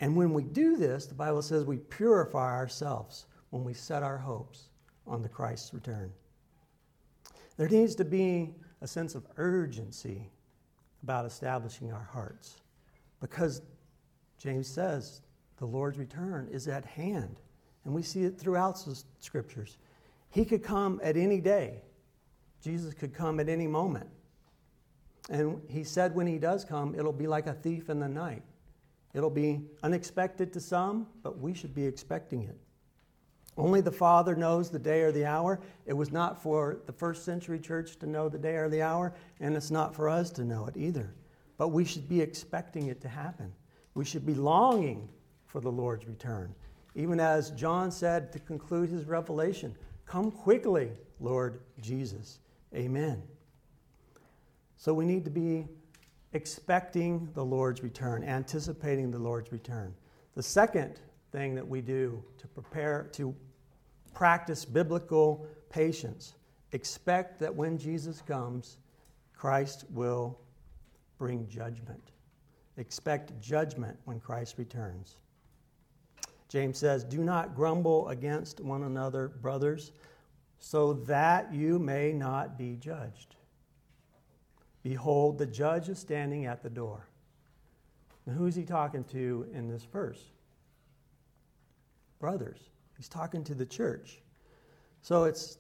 And 0.01 0.15
when 0.17 0.35
we 0.35 0.45
do 0.45 0.77
this, 0.77 1.07
the 1.07 1.15
Bible 1.15 1.43
says 1.43 1.65
we 1.65 1.79
purify 1.79 2.53
ourselves 2.53 3.27
when 3.51 3.65
we 3.65 3.73
set 3.73 4.03
our 4.03 4.19
hopes 4.19 4.69
on 5.07 5.23
the 5.23 5.29
Christ's 5.29 5.73
return. 5.73 6.13
There 7.57 7.69
needs 7.69 7.95
to 7.95 8.05
be 8.05 8.55
a 8.83 8.87
sense 8.87 9.15
of 9.15 9.27
urgency 9.37 10.31
about 11.07 11.25
establishing 11.25 11.93
our 11.93 12.09
hearts. 12.13 12.57
Because 13.21 13.63
James 14.39 14.67
says 14.67 15.21
the 15.59 15.65
Lord's 15.65 15.99
return 15.99 16.49
is 16.51 16.67
at 16.67 16.85
hand. 16.85 17.39
And 17.85 17.95
we 17.95 18.03
see 18.03 18.25
it 18.25 18.37
throughout 18.37 18.85
the 18.85 19.01
scriptures. 19.21 19.79
He 20.31 20.45
could 20.45 20.65
come 20.65 21.01
at 21.05 21.17
any 21.17 21.41
day, 21.41 21.83
Jesus 22.61 22.93
could 22.93 23.15
come 23.15 23.39
at 23.39 23.49
any 23.49 23.69
moment. 23.69 24.09
And 25.31 25.63
he 25.69 25.85
said 25.85 26.13
when 26.13 26.27
he 26.27 26.39
does 26.39 26.65
come, 26.65 26.97
it'll 26.97 27.13
be 27.13 27.29
like 27.29 27.47
a 27.47 27.55
thief 27.55 27.89
in 27.89 28.01
the 28.01 28.09
night. 28.09 28.43
It'll 29.15 29.31
be 29.31 29.61
unexpected 29.85 30.53
to 30.55 30.61
some, 30.61 31.07
but 31.23 31.39
we 31.39 31.55
should 31.55 31.73
be 31.73 31.87
expecting 31.87 32.43
it. 32.43 32.59
Only 33.57 33.81
the 33.81 33.93
Father 33.93 34.37
knows 34.37 34.71
the 34.71 34.79
day 34.79 35.01
or 35.01 35.13
the 35.13 35.25
hour. 35.25 35.61
It 35.87 35.95
was 35.95 36.13
not 36.13 36.43
for 36.43 36.79
the 36.87 36.93
first 36.93 37.25
century 37.25 37.59
church 37.59 37.97
to 38.01 38.07
know 38.07 38.29
the 38.29 38.39
day 38.39 38.57
or 38.57 38.69
the 38.69 38.83
hour, 38.83 39.15
and 39.41 39.57
it's 39.57 39.71
not 39.71 39.95
for 39.95 40.09
us 40.09 40.31
to 40.33 40.45
know 40.45 40.67
it 40.67 40.77
either. 40.77 41.15
But 41.57 41.69
we 41.69 41.85
should 41.85 42.09
be 42.09 42.21
expecting 42.21 42.89
it 42.89 43.01
to 43.01 43.09
happen. 43.09 43.53
We 43.95 44.05
should 44.05 44.27
be 44.27 44.35
longing 44.35 45.09
for 45.47 45.61
the 45.61 45.73
Lord's 45.73 46.07
return. 46.07 46.55
Even 46.95 47.19
as 47.19 47.51
John 47.53 47.91
said 47.91 48.31
to 48.33 48.39
conclude 48.39 48.91
his 48.91 49.05
revelation 49.05 49.75
Come 50.05 50.31
quickly, 50.31 50.91
Lord 51.19 51.61
Jesus. 51.81 52.39
Amen. 52.75 53.23
So 54.77 54.95
we 54.95 55.05
need 55.05 55.25
to 55.25 55.31
be 55.31 55.67
expecting 56.33 57.29
the 57.35 57.45
Lord's 57.45 57.83
return, 57.83 58.23
anticipating 58.23 59.11
the 59.11 59.19
Lord's 59.19 59.51
return. 59.51 59.95
The 60.35 60.43
second 60.43 61.01
thing 61.33 61.55
that 61.55 61.67
we 61.67 61.81
do 61.81 62.23
to 62.39 62.47
prepare 62.47 63.09
to 63.15 63.35
practice 64.17 64.65
biblical 64.65 65.47
patience. 65.69 66.37
Expect 66.73 67.39
that 67.39 67.55
when 67.55 67.77
Jesus 67.77 68.23
comes, 68.23 68.79
Christ 69.35 69.85
will 69.91 70.41
bring 71.19 71.47
judgment. 71.49 72.13
Expect 72.79 73.39
judgment 73.43 73.99
when 74.07 74.19
Christ 74.19 74.55
returns. 74.57 75.19
James 76.49 76.79
says, 76.79 77.05
Do 77.05 77.23
not 77.23 77.55
grumble 77.55 78.09
against 78.09 78.61
one 78.61 78.85
another, 78.85 79.29
brothers, 79.29 79.93
so 80.61 80.95
that 80.95 81.53
you 81.53 81.79
may 81.79 82.11
not 82.11 82.57
be 82.57 82.77
judged. 82.77 83.37
Behold, 84.83 85.37
the 85.37 85.47
judge 85.47 85.91
is 85.91 85.99
standing 85.99 86.47
at 86.47 86.63
the 86.63 86.71
door. 86.71 87.07
And 88.25 88.35
who's 88.35 88.55
he 88.55 88.65
talking 88.65 89.05
to 89.13 89.47
in 89.53 89.69
this 89.69 89.85
verse? 89.85 90.25
Brothers. 92.19 92.71
He's 92.97 93.09
talking 93.09 93.45
to 93.45 93.55
the 93.55 93.67
church. 93.67 94.21
So 95.03 95.25
it's 95.25 95.59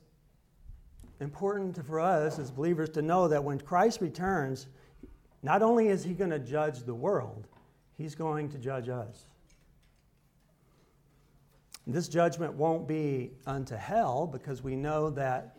important 1.21 1.85
for 1.87 2.01
us 2.01 2.39
as 2.39 2.51
believers 2.51 2.91
to 2.91 3.03
know 3.03 3.29
that 3.29 3.43
when 3.43 3.61
Christ 3.61 4.01
returns, 4.01 4.67
not 5.43 5.63
only 5.63 5.89
is 5.89 6.03
he 6.05 6.15
going 6.15 6.31
to 6.31 6.39
judge 6.39 6.81
the 6.81 6.95
world, 6.95 7.47
he's 7.97 8.15
going 8.15 8.49
to 8.51 8.59
judge 8.59 8.89
us. 8.89 9.27
This 11.87 12.09
judgment 12.09 12.55
won't 12.55 12.89
be 12.89 13.31
unto 13.47 13.77
hell 13.77 14.27
because 14.27 14.63
we 14.63 14.75
know 14.75 15.09
that 15.11 15.57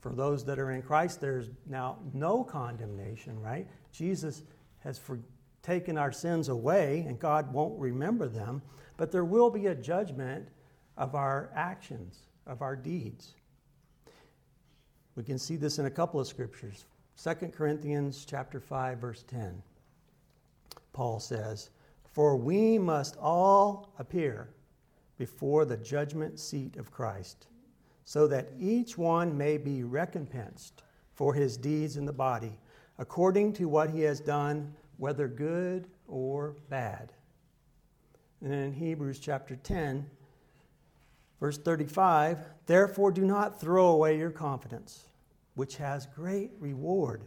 for 0.00 0.12
those 0.12 0.44
that 0.44 0.58
are 0.58 0.72
in 0.72 0.82
Christ, 0.82 1.20
there's 1.20 1.50
now 1.66 1.98
no 2.12 2.42
condemnation, 2.42 3.40
right? 3.40 3.66
Jesus 3.92 4.42
has 4.80 4.98
for, 4.98 5.20
taken 5.62 5.96
our 5.96 6.12
sins 6.12 6.48
away 6.48 7.04
and 7.06 7.18
God 7.18 7.52
won't 7.52 7.78
remember 7.78 8.28
them, 8.28 8.60
but 8.96 9.12
there 9.12 9.24
will 9.24 9.50
be 9.50 9.66
a 9.66 9.74
judgment 9.74 10.48
of 10.96 11.14
our 11.14 11.50
actions, 11.54 12.28
of 12.46 12.62
our 12.62 12.76
deeds. 12.76 13.34
We 15.14 15.24
can 15.24 15.38
see 15.38 15.56
this 15.56 15.78
in 15.78 15.86
a 15.86 15.90
couple 15.90 16.20
of 16.20 16.26
scriptures. 16.26 16.84
2 17.16 17.34
Corinthians 17.52 18.24
chapter 18.24 18.60
5 18.60 18.98
verse 18.98 19.24
10. 19.28 19.62
Paul 20.92 21.20
says, 21.20 21.70
"For 22.04 22.36
we 22.36 22.78
must 22.78 23.16
all 23.16 23.92
appear 23.98 24.48
before 25.16 25.64
the 25.64 25.76
judgment 25.76 26.38
seat 26.38 26.76
of 26.76 26.90
Christ, 26.90 27.46
so 28.04 28.26
that 28.28 28.52
each 28.58 28.98
one 28.98 29.36
may 29.36 29.56
be 29.56 29.82
recompensed 29.82 30.82
for 31.14 31.34
his 31.34 31.56
deeds 31.56 31.96
in 31.96 32.04
the 32.04 32.12
body, 32.12 32.58
according 32.98 33.54
to 33.54 33.68
what 33.68 33.90
he 33.90 34.00
has 34.02 34.20
done, 34.20 34.74
whether 34.98 35.28
good 35.28 35.88
or 36.06 36.56
bad." 36.68 37.12
And 38.42 38.52
in 38.52 38.72
Hebrews 38.74 39.18
chapter 39.18 39.56
10, 39.56 40.10
verse 41.40 41.58
35, 41.58 42.38
therefore 42.66 43.10
do 43.10 43.24
not 43.24 43.60
throw 43.60 43.88
away 43.88 44.18
your 44.18 44.30
confidence, 44.30 45.06
which 45.54 45.76
has 45.76 46.06
great 46.06 46.50
reward. 46.58 47.22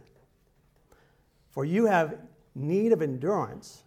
For 1.50 1.64
you 1.64 1.86
have 1.86 2.18
need 2.54 2.92
of 2.92 3.02
endurance 3.02 3.84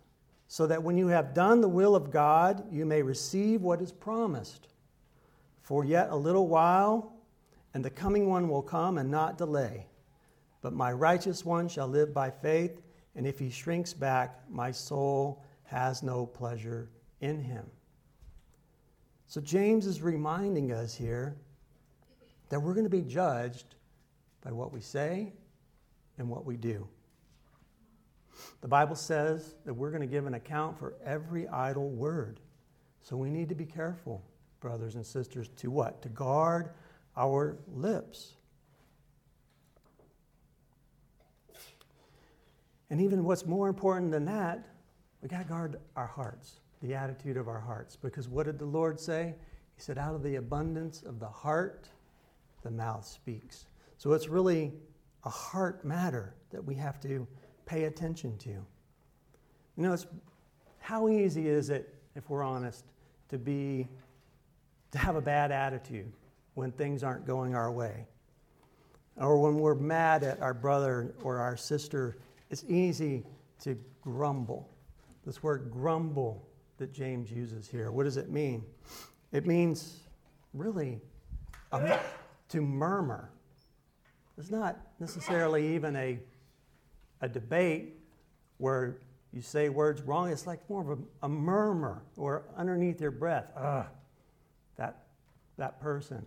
so 0.47 0.67
that 0.67 0.83
when 0.83 0.97
you 0.97 1.07
have 1.07 1.33
done 1.33 1.61
the 1.61 1.67
will 1.67 1.95
of 1.95 2.11
God, 2.11 2.63
you 2.71 2.85
may 2.85 3.01
receive 3.01 3.61
what 3.61 3.81
is 3.81 3.91
promised. 3.91 4.67
For 5.63 5.83
yet 5.83 6.09
a 6.11 6.15
little 6.15 6.47
while, 6.47 7.13
and 7.73 7.83
the 7.83 7.89
coming 7.89 8.29
one 8.29 8.47
will 8.47 8.61
come 8.61 8.97
and 8.97 9.09
not 9.09 9.37
delay. 9.37 9.87
But 10.61 10.73
my 10.73 10.91
righteous 10.91 11.43
one 11.43 11.67
shall 11.67 11.87
live 11.87 12.13
by 12.13 12.29
faith, 12.29 12.81
and 13.15 13.25
if 13.25 13.39
he 13.39 13.49
shrinks 13.49 13.93
back, 13.93 14.41
my 14.49 14.71
soul 14.71 15.43
has 15.63 16.03
no 16.03 16.25
pleasure 16.25 16.89
in 17.19 17.41
him. 17.41 17.65
So 19.33 19.41
James 19.41 19.87
is 19.87 20.03
reminding 20.03 20.71
us 20.71 20.93
here 20.93 21.35
that 22.49 22.59
we're 22.59 22.75
going 22.75 22.83
to 22.83 22.89
be 22.91 23.01
judged 23.01 23.65
by 24.43 24.51
what 24.51 24.71
we 24.71 24.79
say 24.79 25.33
and 26.19 26.29
what 26.29 26.45
we 26.45 26.55
do. 26.55 26.87
The 28.61 28.67
Bible 28.67 28.95
says 28.95 29.55
that 29.65 29.73
we're 29.73 29.89
going 29.89 30.01
to 30.01 30.07
give 30.07 30.27
an 30.27 30.35
account 30.35 30.77
for 30.77 30.93
every 31.03 31.47
idle 31.47 31.89
word. 31.89 32.41
So 33.01 33.17
we 33.17 33.31
need 33.31 33.49
to 33.49 33.55
be 33.55 33.65
careful, 33.65 34.23
brothers 34.59 34.93
and 34.93 35.03
sisters, 35.03 35.49
to 35.55 35.71
what? 35.71 36.03
To 36.03 36.09
guard 36.09 36.69
our 37.17 37.57
lips. 37.73 38.33
And 42.91 43.01
even 43.01 43.23
what's 43.23 43.47
more 43.47 43.67
important 43.67 44.11
than 44.11 44.25
that, 44.25 44.63
we 45.23 45.27
got 45.27 45.39
to 45.39 45.45
guard 45.45 45.79
our 45.95 46.05
hearts, 46.05 46.59
the 46.83 46.93
attitude 46.93 47.37
of 47.37 47.47
our 47.47 47.61
hearts. 47.61 47.95
Because 47.95 48.27
what 48.27 48.45
did 48.45 48.59
the 48.59 48.65
Lord 48.65 48.99
say? 48.99 49.33
He 49.75 49.81
said, 49.81 49.97
out 49.97 50.13
of 50.13 50.21
the 50.21 50.35
abundance 50.35 51.01
of 51.01 51.19
the 51.19 51.27
heart, 51.27 51.87
the 52.61 52.69
mouth 52.69 53.07
speaks. 53.07 53.65
So 53.97 54.11
it's 54.11 54.27
really 54.27 54.73
a 55.23 55.29
heart 55.29 55.85
matter 55.85 56.35
that 56.51 56.63
we 56.63 56.75
have 56.75 56.99
to 57.01 57.25
pay 57.65 57.85
attention 57.85 58.37
to. 58.39 58.49
You 58.49 58.65
know, 59.77 59.93
it's, 59.93 60.05
how 60.79 61.07
easy 61.07 61.47
is 61.47 61.69
it, 61.69 61.95
if 62.15 62.29
we're 62.29 62.43
honest, 62.43 62.85
to 63.29 63.37
be 63.37 63.87
to 64.91 64.97
have 64.97 65.15
a 65.15 65.21
bad 65.21 65.51
attitude 65.51 66.11
when 66.53 66.71
things 66.73 67.01
aren't 67.01 67.25
going 67.25 67.55
our 67.55 67.71
way? 67.71 68.05
Or 69.15 69.39
when 69.39 69.55
we're 69.55 69.73
mad 69.73 70.23
at 70.23 70.41
our 70.41 70.53
brother 70.53 71.15
or 71.23 71.37
our 71.37 71.55
sister, 71.55 72.17
it's 72.49 72.65
easy 72.67 73.23
to 73.61 73.77
grumble. 74.01 74.69
This 75.25 75.41
word 75.41 75.69
grumble 75.71 76.45
that 76.83 76.93
James 76.93 77.31
uses 77.31 77.67
here, 77.67 77.91
what 77.91 78.03
does 78.03 78.17
it 78.17 78.29
mean? 78.29 78.63
It 79.31 79.47
means 79.47 80.01
really 80.53 80.99
um, 81.71 81.89
to 82.49 82.61
murmur. 82.61 83.29
It's 84.37 84.51
not 84.51 84.77
necessarily 84.99 85.75
even 85.75 85.95
a 85.95 86.19
a 87.23 87.29
debate 87.29 87.93
where 88.57 88.97
you 89.31 89.41
say 89.41 89.69
words 89.69 90.01
wrong, 90.01 90.29
it's 90.29 90.45
like 90.45 90.69
more 90.69 90.81
of 90.81 90.99
a, 90.99 91.01
a 91.23 91.29
murmur 91.29 92.03
or 92.17 92.43
underneath 92.57 92.99
your 92.99 93.11
breath. 93.11 93.47
Ugh, 93.55 93.85
that, 94.75 95.05
that 95.57 95.79
person. 95.79 96.25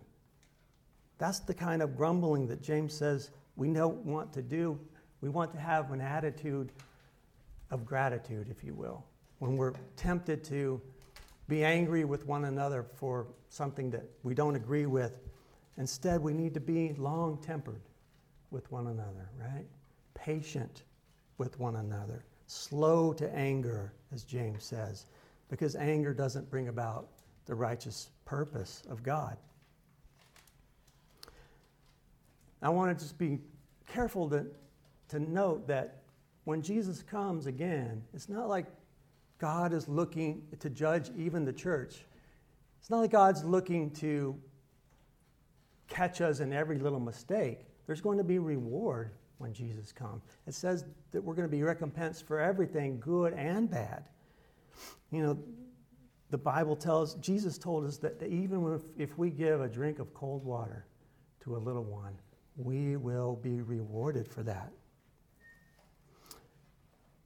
That's 1.19 1.39
the 1.39 1.53
kind 1.53 1.83
of 1.83 1.95
grumbling 1.95 2.47
that 2.47 2.63
James 2.63 2.95
says 2.95 3.29
we 3.55 3.71
don't 3.71 4.03
want 4.05 4.33
to 4.33 4.41
do. 4.41 4.79
We 5.21 5.29
want 5.29 5.51
to 5.53 5.59
have 5.59 5.91
an 5.91 6.01
attitude 6.01 6.71
of 7.69 7.85
gratitude, 7.85 8.47
if 8.49 8.63
you 8.63 8.73
will, 8.73 9.05
when 9.39 9.57
we're 9.57 9.73
tempted 9.95 10.43
to 10.45 10.81
be 11.47 11.63
angry 11.63 12.03
with 12.03 12.25
one 12.25 12.45
another 12.45 12.83
for 12.83 13.27
something 13.49 13.89
that 13.91 14.03
we 14.23 14.33
don't 14.33 14.55
agree 14.55 14.85
with. 14.85 15.19
Instead, 15.77 16.21
we 16.21 16.33
need 16.33 16.53
to 16.53 16.59
be 16.59 16.93
long 16.97 17.37
tempered 17.37 17.81
with 18.51 18.69
one 18.71 18.87
another, 18.87 19.29
right? 19.39 19.65
Patient 20.13 20.83
with 21.37 21.59
one 21.59 21.77
another, 21.77 22.25
slow 22.47 23.13
to 23.13 23.33
anger, 23.35 23.93
as 24.13 24.23
James 24.23 24.63
says, 24.63 25.05
because 25.49 25.75
anger 25.75 26.13
doesn't 26.13 26.49
bring 26.49 26.67
about 26.67 27.07
the 27.45 27.55
righteous 27.55 28.09
purpose 28.25 28.83
of 28.89 29.03
God. 29.03 29.37
I 32.61 32.69
want 32.69 32.97
to 32.97 33.03
just 33.03 33.17
be 33.17 33.39
careful 33.85 34.29
to, 34.31 34.45
to 35.09 35.19
note 35.19 35.67
that 35.67 36.01
when 36.45 36.61
Jesus 36.61 37.03
comes 37.03 37.45
again, 37.45 38.03
it's 38.13 38.29
not 38.29 38.49
like 38.49 38.65
God 39.37 39.73
is 39.73 39.87
looking 39.87 40.43
to 40.59 40.69
judge 40.69 41.09
even 41.17 41.45
the 41.45 41.53
church. 41.53 42.05
It's 42.79 42.89
not 42.89 42.99
like 42.99 43.11
God's 43.11 43.43
looking 43.43 43.91
to 43.91 44.39
catch 45.87 46.21
us 46.21 46.39
in 46.39 46.53
every 46.53 46.79
little 46.79 46.99
mistake. 46.99 47.65
There's 47.85 48.01
going 48.01 48.17
to 48.17 48.23
be 48.23 48.39
reward 48.39 49.11
when 49.37 49.53
Jesus 49.53 49.91
comes. 49.91 50.23
It 50.47 50.53
says 50.53 50.85
that 51.11 51.23
we're 51.23 51.35
going 51.35 51.47
to 51.47 51.55
be 51.55 51.63
recompensed 51.63 52.25
for 52.25 52.39
everything, 52.39 52.99
good 52.99 53.33
and 53.33 53.69
bad. 53.69 54.05
You 55.11 55.21
know, 55.21 55.39
the 56.29 56.37
Bible 56.37 56.75
tells, 56.75 57.15
Jesus 57.15 57.57
told 57.57 57.85
us 57.85 57.97
that 57.97 58.21
even 58.23 58.73
if, 58.73 58.81
if 58.97 59.17
we 59.17 59.29
give 59.29 59.61
a 59.61 59.69
drink 59.69 59.99
of 59.99 60.13
cold 60.13 60.43
water 60.43 60.85
to 61.41 61.55
a 61.55 61.59
little 61.59 61.83
one, 61.83 62.17
we 62.57 62.97
will 62.97 63.35
be 63.35 63.61
rewarded 63.61 64.27
for 64.27 64.43
that. 64.43 64.71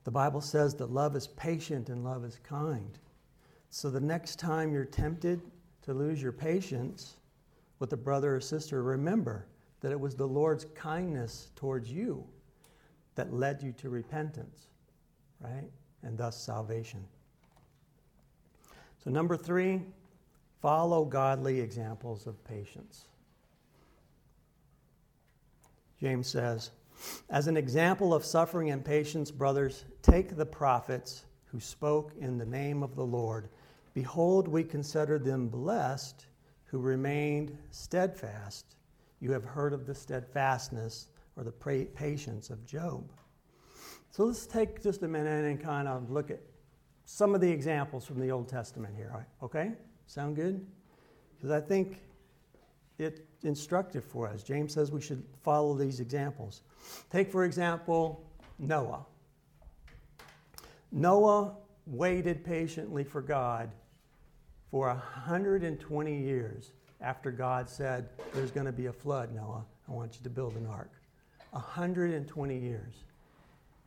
The 0.04 0.12
Bible 0.12 0.42
says 0.42 0.76
that 0.76 0.92
love 0.92 1.16
is 1.16 1.28
patient 1.28 1.90
and 1.90 2.04
love 2.04 2.26
is 2.26 2.40
kind. 2.44 2.98
So 3.70 3.90
the 3.90 4.02
next 4.02 4.40
time 4.40 4.74
you're 4.74 4.86
tempted 4.86 5.42
to 5.84 5.94
lose 5.94 6.22
your 6.22 6.32
patience 6.32 7.18
with 7.80 7.94
a 7.94 7.98
brother 7.98 8.36
or 8.36 8.42
sister, 8.42 8.84
remember 8.84 9.48
that 9.82 9.92
it 9.92 10.00
was 10.00 10.16
the 10.16 10.28
Lord's 10.28 10.66
kindness 10.76 11.50
towards 11.56 11.92
you 11.92 12.24
that 13.16 13.34
led 13.34 13.62
you 13.62 13.72
to 13.74 13.90
repentance, 13.90 14.68
right? 15.40 15.70
And 16.04 16.18
thus 16.18 16.38
salvation. 16.38 17.04
So, 19.04 19.10
number 19.10 19.36
three, 19.36 19.82
follow 20.62 21.06
godly 21.06 21.60
examples 21.60 22.28
of 22.28 22.44
patience. 22.44 23.06
James 26.00 26.28
says, 26.28 26.72
as 27.30 27.48
an 27.48 27.58
example 27.58 28.14
of 28.14 28.26
suffering 28.26 28.70
and 28.70 28.84
patience, 28.84 29.32
brothers, 29.32 29.86
take 30.02 30.36
the 30.36 30.46
prophets 30.46 31.26
who 31.46 31.60
spoke 31.60 32.14
in 32.20 32.38
the 32.38 32.46
name 32.46 32.84
of 32.84 32.96
the 32.96 33.06
Lord. 33.06 33.50
Behold, 33.94 34.48
we 34.48 34.64
consider 34.64 35.20
them 35.20 35.48
blessed 35.48 36.26
who 36.66 36.80
remained 36.80 37.58
steadfast 37.72 38.76
you 39.22 39.32
have 39.32 39.46
heard 39.46 39.72
of 39.72 39.86
the 39.86 39.96
steadfastness 39.96 41.08
or 41.38 41.44
the 41.44 41.52
patience 41.52 42.50
of 42.50 42.66
Job. 42.66 43.10
So 44.10 44.26
let's 44.26 44.46
take 44.46 44.84
just 44.84 45.04
a 45.04 45.08
minute 45.08 45.46
and 45.46 45.62
kind 45.62 45.88
of 45.88 46.10
look 46.10 46.32
at 46.32 46.42
some 47.06 47.34
of 47.34 47.40
the 47.40 47.50
examples 47.50 48.06
from 48.06 48.20
the 48.20 48.32
Old 48.32 48.50
Testament 48.50 48.96
here. 48.98 49.28
Okay? 49.42 49.72
Sound 50.08 50.36
good? 50.36 50.66
Because 51.38 51.52
I 51.52 51.62
think 51.62 52.02
it's 53.02 53.22
instructive 53.44 54.04
for 54.04 54.28
us. 54.28 54.44
James 54.44 54.74
says 54.74 54.92
we 54.92 55.02
should 55.02 55.24
follow 55.44 55.76
these 55.76 56.00
examples. 56.00 56.62
Take, 57.12 57.32
for 57.32 57.44
example, 57.44 58.24
Noah. 58.60 59.06
Noah 60.92 61.56
waited 61.88 62.44
patiently 62.44 63.04
for 63.04 63.22
God 63.22 63.72
for 64.70 64.88
120 64.88 66.22
years 66.22 66.72
after 67.02 67.32
God 67.32 67.70
said, 67.70 68.10
There's 68.34 68.52
going 68.52 68.68
to 68.68 68.72
be 68.72 68.86
a 68.86 68.94
flood, 68.94 69.34
Noah. 69.34 69.66
I 69.90 69.92
want 69.92 70.16
you 70.18 70.24
to 70.24 70.30
build 70.30 70.56
an 70.56 70.68
ark. 70.68 70.92
120 71.52 72.58
years. 72.58 72.94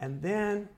And 0.00 0.20
then, 0.20 0.68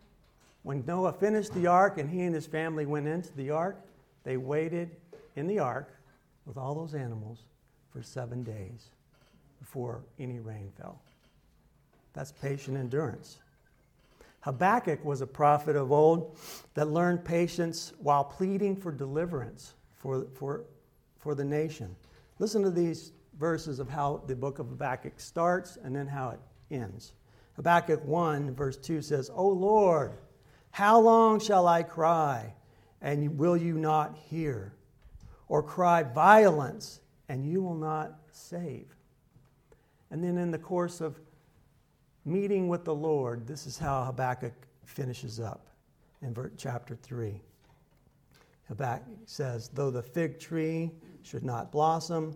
when 0.62 0.84
Noah 0.86 1.12
finished 1.12 1.54
the 1.54 1.66
ark 1.66 1.98
and 1.98 2.10
he 2.10 2.22
and 2.22 2.34
his 2.34 2.46
family 2.46 2.86
went 2.86 3.08
into 3.08 3.34
the 3.34 3.50
ark, 3.50 3.80
they 4.24 4.36
waited 4.36 4.96
in 5.36 5.46
the 5.46 5.58
ark 5.58 5.92
with 6.44 6.56
all 6.56 6.74
those 6.74 6.94
animals 6.94 7.44
for 7.96 8.02
seven 8.02 8.42
days 8.42 8.90
before 9.58 10.02
any 10.18 10.38
rain 10.38 10.70
fell. 10.76 11.00
That's 12.12 12.30
patient 12.30 12.76
endurance. 12.76 13.38
Habakkuk 14.40 15.02
was 15.02 15.22
a 15.22 15.26
prophet 15.26 15.76
of 15.76 15.90
old 15.90 16.36
that 16.74 16.90
learned 16.90 17.24
patience 17.24 17.94
while 17.98 18.22
pleading 18.22 18.76
for 18.76 18.92
deliverance 18.92 19.72
for, 19.96 20.26
for, 20.34 20.64
for 21.20 21.34
the 21.34 21.44
nation. 21.44 21.96
Listen 22.38 22.62
to 22.64 22.70
these 22.70 23.12
verses 23.38 23.78
of 23.78 23.88
how 23.88 24.22
the 24.26 24.36
book 24.36 24.58
of 24.58 24.68
Habakkuk 24.68 25.18
starts 25.18 25.78
and 25.82 25.96
then 25.96 26.06
how 26.06 26.28
it 26.30 26.40
ends. 26.70 27.14
Habakkuk 27.54 28.04
1, 28.04 28.54
verse 28.54 28.76
2 28.76 29.00
says, 29.00 29.30
O 29.32 29.48
Lord, 29.48 30.12
how 30.70 31.00
long 31.00 31.40
shall 31.40 31.66
I 31.66 31.82
cry, 31.82 32.52
and 33.00 33.38
will 33.38 33.56
you 33.56 33.78
not 33.78 34.18
hear? 34.28 34.74
Or 35.48 35.62
cry 35.62 36.02
violence, 36.02 37.00
and 37.28 37.44
you 37.44 37.62
will 37.62 37.74
not 37.74 38.18
save? 38.30 38.94
And 40.10 40.22
then 40.22 40.38
in 40.38 40.50
the 40.50 40.58
course 40.58 41.00
of 41.00 41.20
meeting 42.24 42.68
with 42.68 42.84
the 42.84 42.94
Lord, 42.94 43.46
this 43.46 43.66
is 43.66 43.78
how 43.78 44.04
Habakkuk 44.04 44.54
finishes 44.84 45.40
up 45.40 45.66
in 46.22 46.34
chapter 46.56 46.94
3. 46.94 47.40
Habakkuk 48.68 49.06
says, 49.26 49.68
Though 49.68 49.90
the 49.90 50.02
fig 50.02 50.38
tree 50.38 50.90
should 51.22 51.44
not 51.44 51.72
blossom, 51.72 52.34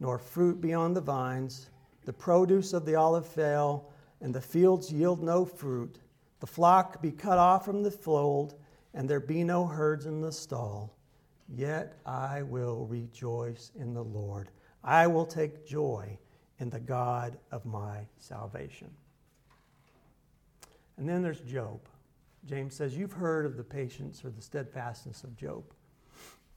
nor 0.00 0.18
fruit 0.18 0.60
be 0.60 0.74
on 0.74 0.94
the 0.94 1.00
vines, 1.00 1.70
the 2.04 2.12
produce 2.12 2.72
of 2.72 2.84
the 2.84 2.94
olive 2.94 3.26
fail, 3.26 3.90
and 4.20 4.34
the 4.34 4.40
fields 4.40 4.92
yield 4.92 5.22
no 5.22 5.44
fruit, 5.44 5.98
the 6.40 6.46
flock 6.46 7.00
be 7.00 7.10
cut 7.10 7.38
off 7.38 7.64
from 7.64 7.82
the 7.82 7.90
fold, 7.90 8.54
and 8.94 9.08
there 9.08 9.20
be 9.20 9.44
no 9.44 9.66
herds 9.66 10.06
in 10.06 10.20
the 10.20 10.32
stall, 10.32 10.96
yet 11.54 11.98
I 12.06 12.42
will 12.42 12.86
rejoice 12.86 13.70
in 13.78 13.94
the 13.94 14.04
Lord. 14.04 14.50
I 14.82 15.06
will 15.06 15.26
take 15.26 15.66
joy 15.66 16.18
in 16.58 16.70
the 16.70 16.80
God 16.80 17.38
of 17.50 17.64
my 17.64 18.06
salvation. 18.18 18.90
And 20.96 21.08
then 21.08 21.22
there's 21.22 21.40
Job. 21.40 21.80
James 22.44 22.74
says, 22.74 22.96
You've 22.96 23.12
heard 23.12 23.46
of 23.46 23.56
the 23.56 23.64
patience 23.64 24.24
or 24.24 24.30
the 24.30 24.42
steadfastness 24.42 25.24
of 25.24 25.36
Job. 25.36 25.64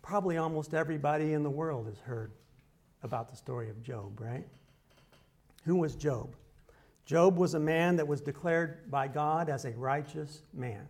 Probably 0.01 0.38
almost 0.38 0.73
everybody 0.73 1.34
in 1.34 1.43
the 1.43 1.49
world 1.49 1.88
has 1.88 1.99
heard 1.99 2.31
about 3.03 3.29
the 3.29 3.36
story 3.36 3.69
of 3.69 3.81
Job, 3.81 4.19
right? 4.19 4.45
Who 5.65 5.75
was 5.77 5.95
Job? 5.95 6.36
Job 7.05 7.38
was 7.38 7.53
a 7.53 7.60
man 7.60 7.95
that 7.97 8.08
was 8.08 8.21
declared 8.21 8.89
by 8.89 9.08
God 9.08 9.49
as 9.49 9.65
a 9.65 9.71
righteous 9.71 10.41
man. 10.53 10.88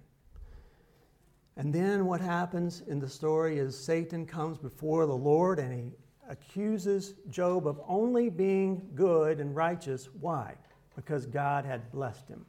And 1.58 1.74
then 1.74 2.06
what 2.06 2.22
happens 2.22 2.82
in 2.88 3.00
the 3.00 3.08
story 3.08 3.60
is 3.60 3.78
Satan 3.78 4.26
comes 4.26 4.58
before 4.58 5.06
the 5.06 5.16
Lord 5.16 5.60
and 5.60 5.74
he 5.74 5.92
accuses 6.30 7.14
Job 7.30 7.68
of 7.68 7.80
only 7.88 8.30
being 8.30 8.90
good 8.96 9.40
and 9.40 9.56
righteous. 9.56 10.10
Why? 10.20 10.56
Because 10.96 11.26
God 11.26 11.66
had 11.66 11.92
blessed 11.92 12.28
him 12.28 12.46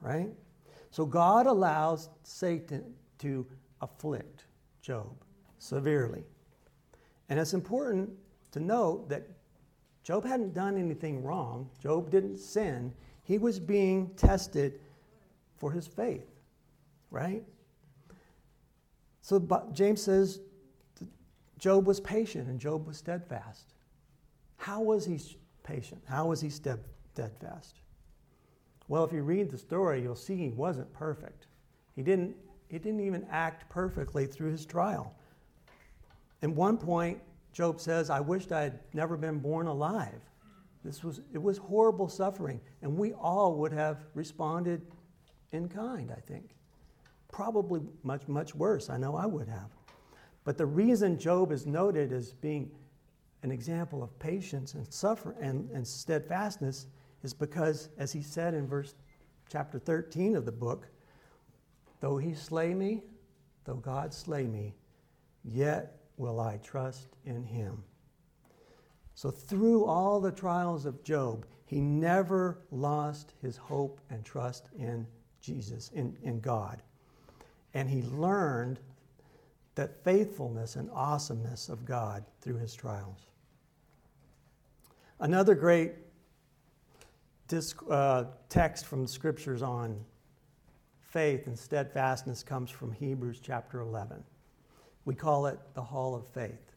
right? 0.00 0.30
So 0.90 1.04
God 1.04 1.46
allows 1.46 2.08
Satan 2.22 2.94
to 3.18 3.46
afflict 3.80 4.44
Job 4.80 5.12
severely. 5.58 6.24
And 7.28 7.38
it's 7.38 7.54
important 7.54 8.10
to 8.52 8.60
note 8.60 9.08
that 9.08 9.26
Job 10.02 10.24
hadn't 10.24 10.54
done 10.54 10.78
anything 10.78 11.22
wrong, 11.22 11.68
Job 11.82 12.10
didn't 12.10 12.38
sin. 12.38 12.92
He 13.24 13.36
was 13.36 13.60
being 13.60 14.14
tested 14.16 14.80
for 15.58 15.70
his 15.70 15.86
faith, 15.86 16.26
right? 17.10 17.42
So 19.28 19.38
James 19.74 20.00
says 20.00 20.40
Job 21.58 21.86
was 21.86 22.00
patient 22.00 22.48
and 22.48 22.58
Job 22.58 22.86
was 22.86 22.96
steadfast. 22.96 23.74
How 24.56 24.80
was 24.80 25.04
he 25.04 25.20
patient? 25.62 26.00
How 26.08 26.28
was 26.28 26.40
he 26.40 26.48
steadfast? 26.48 27.74
Well, 28.88 29.04
if 29.04 29.12
you 29.12 29.20
read 29.20 29.50
the 29.50 29.58
story, 29.58 30.00
you'll 30.00 30.14
see 30.14 30.34
he 30.34 30.48
wasn't 30.48 30.90
perfect. 30.94 31.46
He 31.94 32.02
didn't, 32.02 32.36
he 32.68 32.78
didn't 32.78 33.00
even 33.00 33.26
act 33.30 33.68
perfectly 33.68 34.24
through 34.24 34.50
his 34.50 34.64
trial. 34.64 35.14
At 36.42 36.48
one 36.48 36.78
point, 36.78 37.20
Job 37.52 37.82
says, 37.82 38.08
I 38.08 38.20
wished 38.20 38.50
I 38.50 38.62
had 38.62 38.80
never 38.94 39.18
been 39.18 39.40
born 39.40 39.66
alive. 39.66 40.22
This 40.82 41.04
was, 41.04 41.20
it 41.34 41.42
was 41.42 41.58
horrible 41.58 42.08
suffering, 42.08 42.62
and 42.80 42.96
we 42.96 43.12
all 43.12 43.56
would 43.56 43.74
have 43.74 44.06
responded 44.14 44.80
in 45.52 45.68
kind, 45.68 46.10
I 46.16 46.20
think. 46.20 46.54
Probably 47.38 47.80
much, 48.02 48.26
much 48.26 48.56
worse. 48.56 48.90
I 48.90 48.96
know 48.96 49.14
I 49.14 49.24
would 49.24 49.46
have. 49.46 49.70
But 50.42 50.58
the 50.58 50.66
reason 50.66 51.16
Job 51.16 51.52
is 51.52 51.68
noted 51.68 52.12
as 52.12 52.32
being 52.32 52.68
an 53.44 53.52
example 53.52 54.02
of 54.02 54.18
patience 54.18 54.74
and 54.74 54.92
suffer 54.92 55.36
and, 55.40 55.70
and 55.70 55.86
steadfastness 55.86 56.88
is 57.22 57.32
because, 57.32 57.90
as 57.96 58.10
he 58.10 58.22
said 58.22 58.54
in 58.54 58.66
verse 58.66 58.96
chapter 59.48 59.78
13 59.78 60.34
of 60.34 60.46
the 60.46 60.50
book, 60.50 60.88
though 62.00 62.18
he 62.18 62.34
slay 62.34 62.74
me, 62.74 63.04
though 63.62 63.76
God 63.76 64.12
slay 64.12 64.48
me, 64.48 64.74
yet 65.44 66.00
will 66.16 66.40
I 66.40 66.56
trust 66.56 67.06
in 67.24 67.44
him. 67.44 67.84
So, 69.14 69.30
through 69.30 69.84
all 69.84 70.18
the 70.18 70.32
trials 70.32 70.86
of 70.86 71.04
Job, 71.04 71.46
he 71.66 71.80
never 71.80 72.58
lost 72.72 73.34
his 73.40 73.56
hope 73.56 74.00
and 74.10 74.24
trust 74.24 74.70
in 74.76 75.06
Jesus, 75.40 75.92
in, 75.94 76.16
in 76.24 76.40
God. 76.40 76.82
And 77.78 77.88
he 77.88 78.02
learned 78.02 78.80
that 79.76 80.02
faithfulness 80.02 80.74
and 80.74 80.90
awesomeness 80.90 81.68
of 81.68 81.84
God 81.84 82.24
through 82.40 82.56
his 82.56 82.74
trials. 82.74 83.28
Another 85.20 85.54
great 85.54 85.92
this 87.46 87.76
uh, 87.88 88.24
text 88.48 88.84
from 88.84 89.02
the 89.02 89.08
scriptures 89.08 89.62
on 89.62 90.04
faith 90.98 91.46
and 91.46 91.56
steadfastness 91.56 92.42
comes 92.42 92.68
from 92.68 92.90
Hebrews 92.90 93.38
chapter 93.40 93.78
11. 93.78 94.24
We 95.04 95.14
call 95.14 95.46
it 95.46 95.60
the 95.74 95.82
Hall 95.82 96.16
of 96.16 96.26
Faith. 96.26 96.72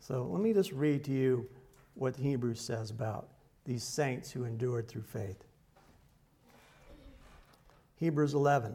So 0.00 0.24
let 0.24 0.42
me 0.42 0.52
just 0.52 0.72
read 0.72 1.04
to 1.04 1.12
you 1.12 1.48
what 1.94 2.16
Hebrews 2.16 2.60
says 2.60 2.90
about 2.90 3.28
these 3.64 3.84
saints 3.84 4.32
who 4.32 4.42
endured 4.42 4.88
through 4.88 5.02
faith. 5.02 5.44
Hebrews 7.94 8.34
11. 8.34 8.74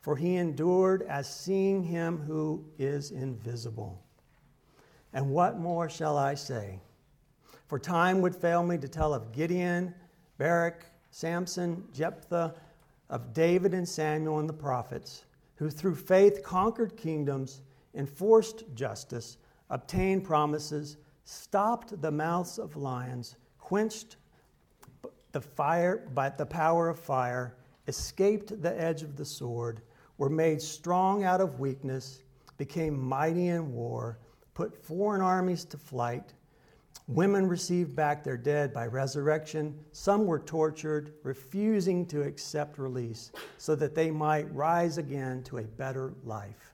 for 0.00 0.16
he 0.16 0.36
endured 0.36 1.02
as 1.02 1.32
seeing 1.32 1.82
him 1.82 2.18
who 2.18 2.64
is 2.78 3.10
invisible. 3.10 4.02
And 5.12 5.30
what 5.30 5.58
more 5.58 5.88
shall 5.88 6.16
I 6.16 6.34
say? 6.34 6.80
For 7.66 7.78
time 7.78 8.20
would 8.20 8.34
fail 8.34 8.62
me 8.62 8.78
to 8.78 8.88
tell 8.88 9.12
of 9.12 9.32
Gideon 9.32 9.94
Barak, 10.38 10.86
Samson, 11.10 11.84
Jephthah, 11.92 12.54
of 13.10 13.34
David 13.34 13.74
and 13.74 13.88
Samuel 13.88 14.38
and 14.38 14.48
the 14.48 14.54
prophets, 14.54 15.24
who 15.56 15.68
through 15.68 15.96
faith 15.96 16.42
conquered 16.42 16.96
kingdoms, 16.96 17.62
enforced 17.94 18.64
justice, 18.74 19.36
obtained 19.68 20.24
promises, 20.24 20.96
stopped 21.24 22.00
the 22.00 22.10
mouths 22.10 22.58
of 22.58 22.76
lions, 22.76 23.36
quenched 23.58 24.16
the 25.32 25.40
fire 25.40 26.08
by 26.14 26.28
the 26.30 26.46
power 26.46 26.88
of 26.88 26.98
fire, 26.98 27.56
escaped 27.86 28.62
the 28.62 28.80
edge 28.80 29.02
of 29.02 29.16
the 29.16 29.24
sword, 29.24 29.82
were 30.20 30.30
made 30.30 30.62
strong 30.62 31.24
out 31.24 31.40
of 31.40 31.58
weakness, 31.58 32.22
became 32.58 32.96
mighty 32.96 33.48
in 33.48 33.72
war, 33.72 34.20
put 34.54 34.76
foreign 34.84 35.20
armies 35.20 35.64
to 35.64 35.76
flight 35.76 36.32
Women 37.10 37.48
received 37.48 37.96
back 37.96 38.22
their 38.22 38.36
dead 38.36 38.72
by 38.72 38.86
resurrection. 38.86 39.76
Some 39.90 40.26
were 40.26 40.38
tortured, 40.38 41.14
refusing 41.24 42.06
to 42.06 42.22
accept 42.22 42.78
release 42.78 43.32
so 43.58 43.74
that 43.74 43.96
they 43.96 44.12
might 44.12 44.54
rise 44.54 44.96
again 44.96 45.42
to 45.44 45.58
a 45.58 45.64
better 45.64 46.14
life. 46.22 46.72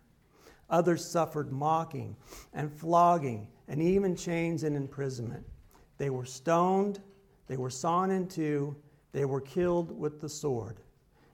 Others 0.69 1.09
suffered 1.09 1.53
mocking 1.53 2.17
and 2.53 2.71
flogging 2.71 3.49
and 3.69 3.81
even 3.81 4.15
chains 4.15 4.63
and 4.63 4.77
imprisonment. 4.77 5.47
They 5.97 6.11
were 6.11 6.27
stoned, 6.27 7.01
they 7.47 7.57
were 7.57 7.71
sawn 7.71 8.11
in 8.11 8.29
two, 8.29 8.77
they 9.13 9.25
were 9.25 9.41
killed 9.41 9.99
with 9.99 10.21
the 10.21 10.29
sword. 10.29 10.81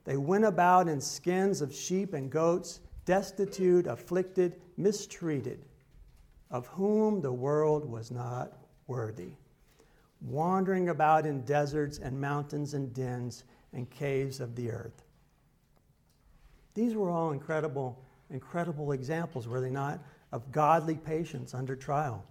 They 0.05 0.17
went 0.17 0.45
about 0.45 0.89
in 0.89 1.01
skins 1.01 1.63
of 1.63 1.75
sheep 1.75 2.13
and 2.13 2.31
goats, 2.31 2.81
destitute, 3.05 3.87
afflicted, 3.87 4.61
mistreated, 4.77 5.65
of 6.51 6.67
whom 6.69 7.21
the 7.21 7.33
world 7.33 7.89
was 7.89 8.11
not 8.11 8.53
worthy, 8.87 9.33
wandering 10.21 10.89
about 10.89 11.27
in 11.27 11.43
deserts 11.43 11.99
and 11.99 12.21
mountains 12.21 12.75
and 12.75 12.93
dens 12.93 13.45
and 13.73 13.89
caves 13.91 14.41
of 14.41 14.55
the 14.57 14.71
earth. 14.71 15.05
These 16.75 16.95
were 16.95 17.11
all 17.11 17.33
incredible, 17.33 18.03
incredible 18.31 18.93
examples, 18.93 19.47
were 19.47 19.61
they 19.61 19.71
not, 19.71 20.01
of 20.33 20.51
godly 20.51 20.97
patience 20.97 21.55
under 21.55 21.77
trial. 21.77 22.25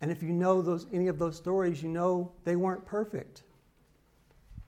And 0.00 0.10
if 0.10 0.22
you 0.22 0.32
know 0.32 0.62
those, 0.62 0.86
any 0.92 1.08
of 1.08 1.18
those 1.18 1.36
stories, 1.36 1.82
you 1.82 1.88
know 1.88 2.32
they 2.44 2.56
weren't 2.56 2.84
perfect. 2.84 3.42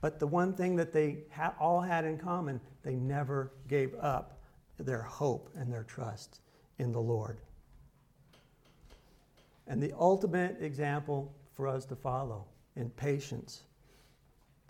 But 0.01 0.19
the 0.19 0.27
one 0.27 0.53
thing 0.53 0.75
that 0.77 0.93
they 0.93 1.19
ha- 1.31 1.55
all 1.59 1.81
had 1.81 2.05
in 2.05 2.17
common, 2.17 2.61
they 2.83 2.95
never 2.95 3.51
gave 3.67 3.93
up 3.95 4.39
their 4.77 5.01
hope 5.01 5.49
and 5.55 5.71
their 5.71 5.83
trust 5.83 6.39
in 6.77 6.91
the 6.91 7.01
Lord. 7.01 7.41
And 9.67 9.83
the 9.83 9.93
ultimate 9.97 10.61
example 10.61 11.33
for 11.53 11.67
us 11.67 11.85
to 11.85 11.95
follow 11.95 12.45
in 12.75 12.89
patience 12.91 13.63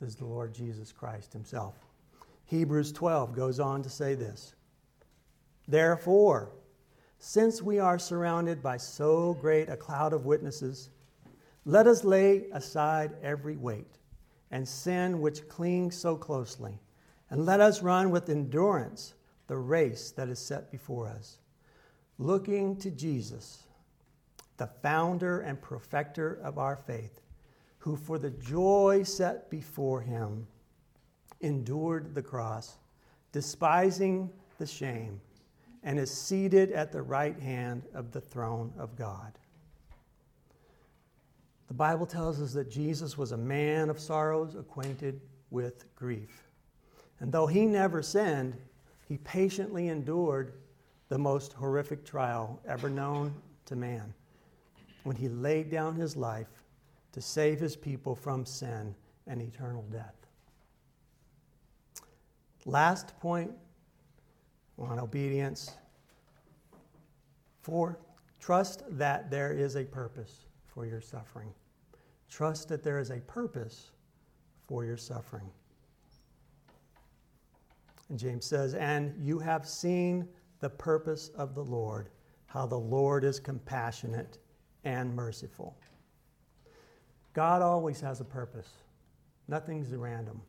is 0.02 0.16
the 0.16 0.26
Lord 0.26 0.54
Jesus 0.54 0.92
Christ 0.92 1.32
Himself. 1.32 1.76
Hebrews 2.46 2.92
12 2.92 3.36
goes 3.36 3.60
on 3.60 3.84
to 3.84 3.90
say 3.90 4.16
this 4.16 4.56
Therefore, 5.68 6.50
since 7.20 7.62
we 7.62 7.80
are 7.80 8.00
surrounded 8.00 8.64
by 8.64 8.78
so 8.78 9.36
great 9.36 9.70
a 9.70 9.78
cloud 9.78 10.14
of 10.14 10.26
witnesses, 10.26 10.90
let 11.66 11.86
us 11.86 12.04
lay 12.04 12.46
aside 12.52 13.12
every 13.22 13.56
weight 13.56 13.99
and 14.52 14.68
sin 14.68 15.22
which 15.22 15.48
clings 15.48 15.96
so 15.96 16.16
closely, 16.16 16.80
and 17.30 17.46
let 17.46 17.60
us 17.60 17.82
run 17.82 18.10
with 18.10 18.30
endurance 18.30 19.14
the 19.48 19.58
race 19.58 20.12
that 20.12 20.30
is 20.30 20.40
set 20.40 20.72
before 20.72 21.08
us, 21.08 21.40
looking 22.18 22.76
to 22.78 22.92
Jesus, 22.92 23.64
the 24.58 24.68
founder 24.82 25.42
and 25.42 25.62
perfecter 25.62 26.40
of 26.44 26.58
our 26.58 26.76
faith, 26.76 27.22
who 27.80 27.96
for 27.96 28.20
the 28.20 28.32
joy 28.32 29.04
set 29.04 29.50
before 29.50 30.02
him 30.02 30.46
endured 31.42 32.14
the 32.14 32.22
cross, 32.22 32.78
despising 33.32 34.30
the 34.58 34.66
shame, 34.66 35.22
and 35.84 35.98
is 35.98 36.12
seated 36.12 36.72
at 36.72 36.92
the 36.92 37.02
right 37.02 37.40
hand 37.40 37.84
of 37.94 38.12
the 38.12 38.22
throne 38.22 38.74
of 38.78 38.96
God. 38.96 39.32
The 41.70 41.76
Bible 41.76 42.08
tells 42.08 42.42
us 42.42 42.52
that 42.54 42.70
Jesus 42.70 43.16
was 43.16 43.32
a 43.32 43.38
man 43.38 43.92
of 43.92 44.00
sorrows, 44.00 44.56
acquainted 44.56 45.22
with 45.52 45.86
grief. 45.96 46.50
And 47.20 47.32
though 47.32 47.46
he 47.46 47.68
never 47.68 48.02
sinned, 48.02 48.56
he 49.08 49.18
patiently 49.20 49.88
endured 49.88 50.54
the 51.10 51.18
most 51.18 51.54
horrific 51.54 52.04
trial 52.04 52.60
ever 52.68 52.90
known 52.90 53.34
to 53.68 53.76
man 53.76 54.14
when 55.04 55.16
he 55.16 55.30
laid 55.30 55.70
down 55.70 55.96
his 55.96 56.16
life 56.16 56.64
to 57.12 57.22
save 57.22 57.60
his 57.60 57.76
people 57.76 58.16
from 58.16 58.46
sin 58.46 58.96
and 59.28 59.40
eternal 59.40 59.86
death. 59.92 60.16
Last 62.66 63.18
point 63.20 63.52
on 64.80 65.00
obedience. 65.00 65.78
Four, 67.62 68.00
trust 68.40 68.84
that 68.90 69.30
there 69.30 69.54
is 69.54 69.76
a 69.76 69.84
purpose 69.84 70.46
for 70.80 70.86
your 70.86 71.02
suffering. 71.02 71.52
Trust 72.30 72.70
that 72.70 72.84
there 72.84 73.00
is 73.00 73.10
a 73.10 73.20
purpose 73.20 73.92
for 74.66 74.86
your 74.86 74.96
suffering. 74.96 75.50
And 78.08 78.18
James 78.18 78.46
says, 78.46 78.76
And 78.76 79.14
you 79.20 79.40
have 79.40 79.68
seen 79.68 80.26
the 80.62 80.70
purpose 80.70 81.32
of 81.36 81.54
the 81.54 81.66
Lord, 81.66 82.12
how 82.46 82.66
the 82.66 82.80
Lord 82.80 83.26
is 83.26 83.42
compassionate 83.42 84.38
and 84.86 85.14
merciful. 85.14 85.78
God 87.34 87.62
always 87.62 88.00
has 88.00 88.22
a 88.22 88.26
purpose, 88.26 88.70
nothing's 89.50 89.94
random. 89.94 90.40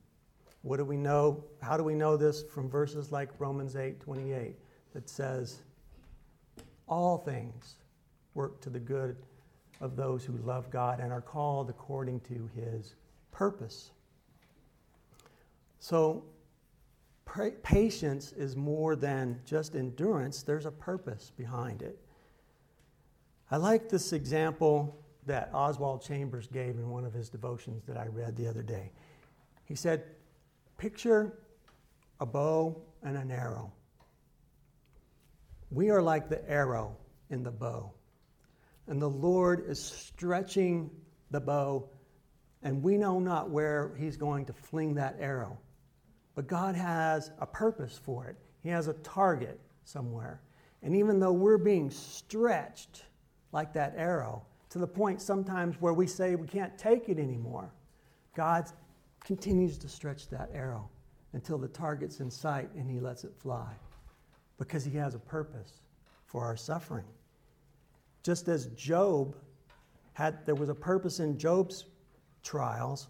What 0.63 0.77
do 0.77 0.85
we 0.85 0.97
know? 0.97 1.43
How 1.61 1.77
do 1.77 1.83
we 1.83 1.97
know 1.97 2.17
this 2.17 2.45
from 2.45 2.71
verses 2.71 3.11
like 3.11 3.31
Romans 3.41 3.75
8 3.75 3.99
28 3.99 4.55
that 4.93 5.09
says, 5.09 5.63
All 6.87 7.19
things 7.19 7.79
work 8.35 8.61
to 8.61 8.71
the 8.71 8.79
good 8.79 9.17
of 9.81 9.97
those 9.97 10.25
who 10.25 10.37
love 10.39 10.71
God 10.71 11.01
and 11.01 11.13
are 11.13 11.21
called 11.21 11.71
according 11.71 12.21
to 12.21 12.49
his 12.55 12.95
purpose. 13.31 13.93
So, 15.79 16.25
patience 17.63 18.33
is 18.33 18.57
more 18.57 18.97
than 18.97 19.41
just 19.45 19.75
endurance, 19.75 20.43
there's 20.43 20.67
a 20.67 20.71
purpose 20.71 21.33
behind 21.37 21.81
it. 21.81 21.99
I 23.51 23.57
like 23.57 23.89
this 23.89 24.13
example 24.13 24.97
that 25.27 25.51
Oswald 25.53 26.03
Chambers 26.03 26.47
gave 26.49 26.77
in 26.77 26.89
one 26.91 27.05
of 27.05 27.13
his 27.13 27.29
devotions 27.29 27.85
that 27.87 27.97
I 27.97 28.07
read 28.07 28.37
the 28.37 28.47
other 28.47 28.63
day. 28.63 28.91
He 29.65 29.75
said, 29.75 30.05
Picture 30.77 31.39
a 32.21 32.27
bow 32.27 32.81
and 33.03 33.17
an 33.17 33.31
arrow. 33.31 33.73
We 35.71 35.91
are 35.91 36.03
like 36.03 36.29
the 36.29 36.49
arrow 36.51 36.97
in 37.31 37.43
the 37.43 37.51
bow. 37.51 37.93
And 38.91 39.01
the 39.01 39.09
Lord 39.09 39.71
is 39.71 39.81
stretching 39.81 40.91
the 41.31 41.39
bow, 41.41 41.89
and 42.65 42.83
we 42.83 42.99
know 42.99 43.21
not 43.21 43.49
where 43.49 43.93
He's 43.97 44.17
going 44.17 44.45
to 44.47 44.53
fling 44.53 44.95
that 44.95 45.17
arrow. 45.21 45.57
But 46.35 46.49
God 46.49 46.75
has 46.75 47.31
a 47.39 47.47
purpose 47.47 48.01
for 48.05 48.27
it, 48.27 48.37
He 48.65 48.69
has 48.69 48.89
a 48.89 48.95
target 48.95 49.61
somewhere. 49.85 50.41
And 50.83 50.97
even 50.97 51.21
though 51.21 51.31
we're 51.31 51.57
being 51.57 51.89
stretched 51.89 53.05
like 53.53 53.73
that 53.75 53.95
arrow, 53.97 54.43
to 54.71 54.79
the 54.79 54.89
point 54.89 55.23
sometimes 55.23 55.81
where 55.81 55.95
we 55.95 56.09
say 56.09 56.35
we 56.35 56.49
can't 56.49 56.77
take 56.77 57.09
it 57.09 57.21
anymore, 57.21 57.73
God 58.35 58.65
continues 59.25 59.79
to 59.79 59.89
stretch 59.89 60.29
that 60.31 60.51
arrow 60.53 60.89
until 61.33 61.59
the 61.59 61.69
target's 61.69 62.19
in 62.19 62.29
sight 62.29 62.71
and 62.75 62.91
he 62.91 62.99
lets 62.99 63.23
it 63.23 63.35
fly 63.39 63.71
because 64.59 64.85
he 64.85 64.97
has 64.97 65.15
a 65.15 65.21
purpose 65.21 65.81
for 66.27 66.45
our 66.45 66.57
suffering. 66.57 67.05
Just 68.23 68.49
as 68.49 68.67
Job 68.69 69.37
had, 70.13 70.45
there 70.47 70.55
was 70.55 70.69
a 70.69 70.75
purpose 70.75 71.21
in 71.21 71.39
Job's 71.39 71.87
trials, 72.43 73.09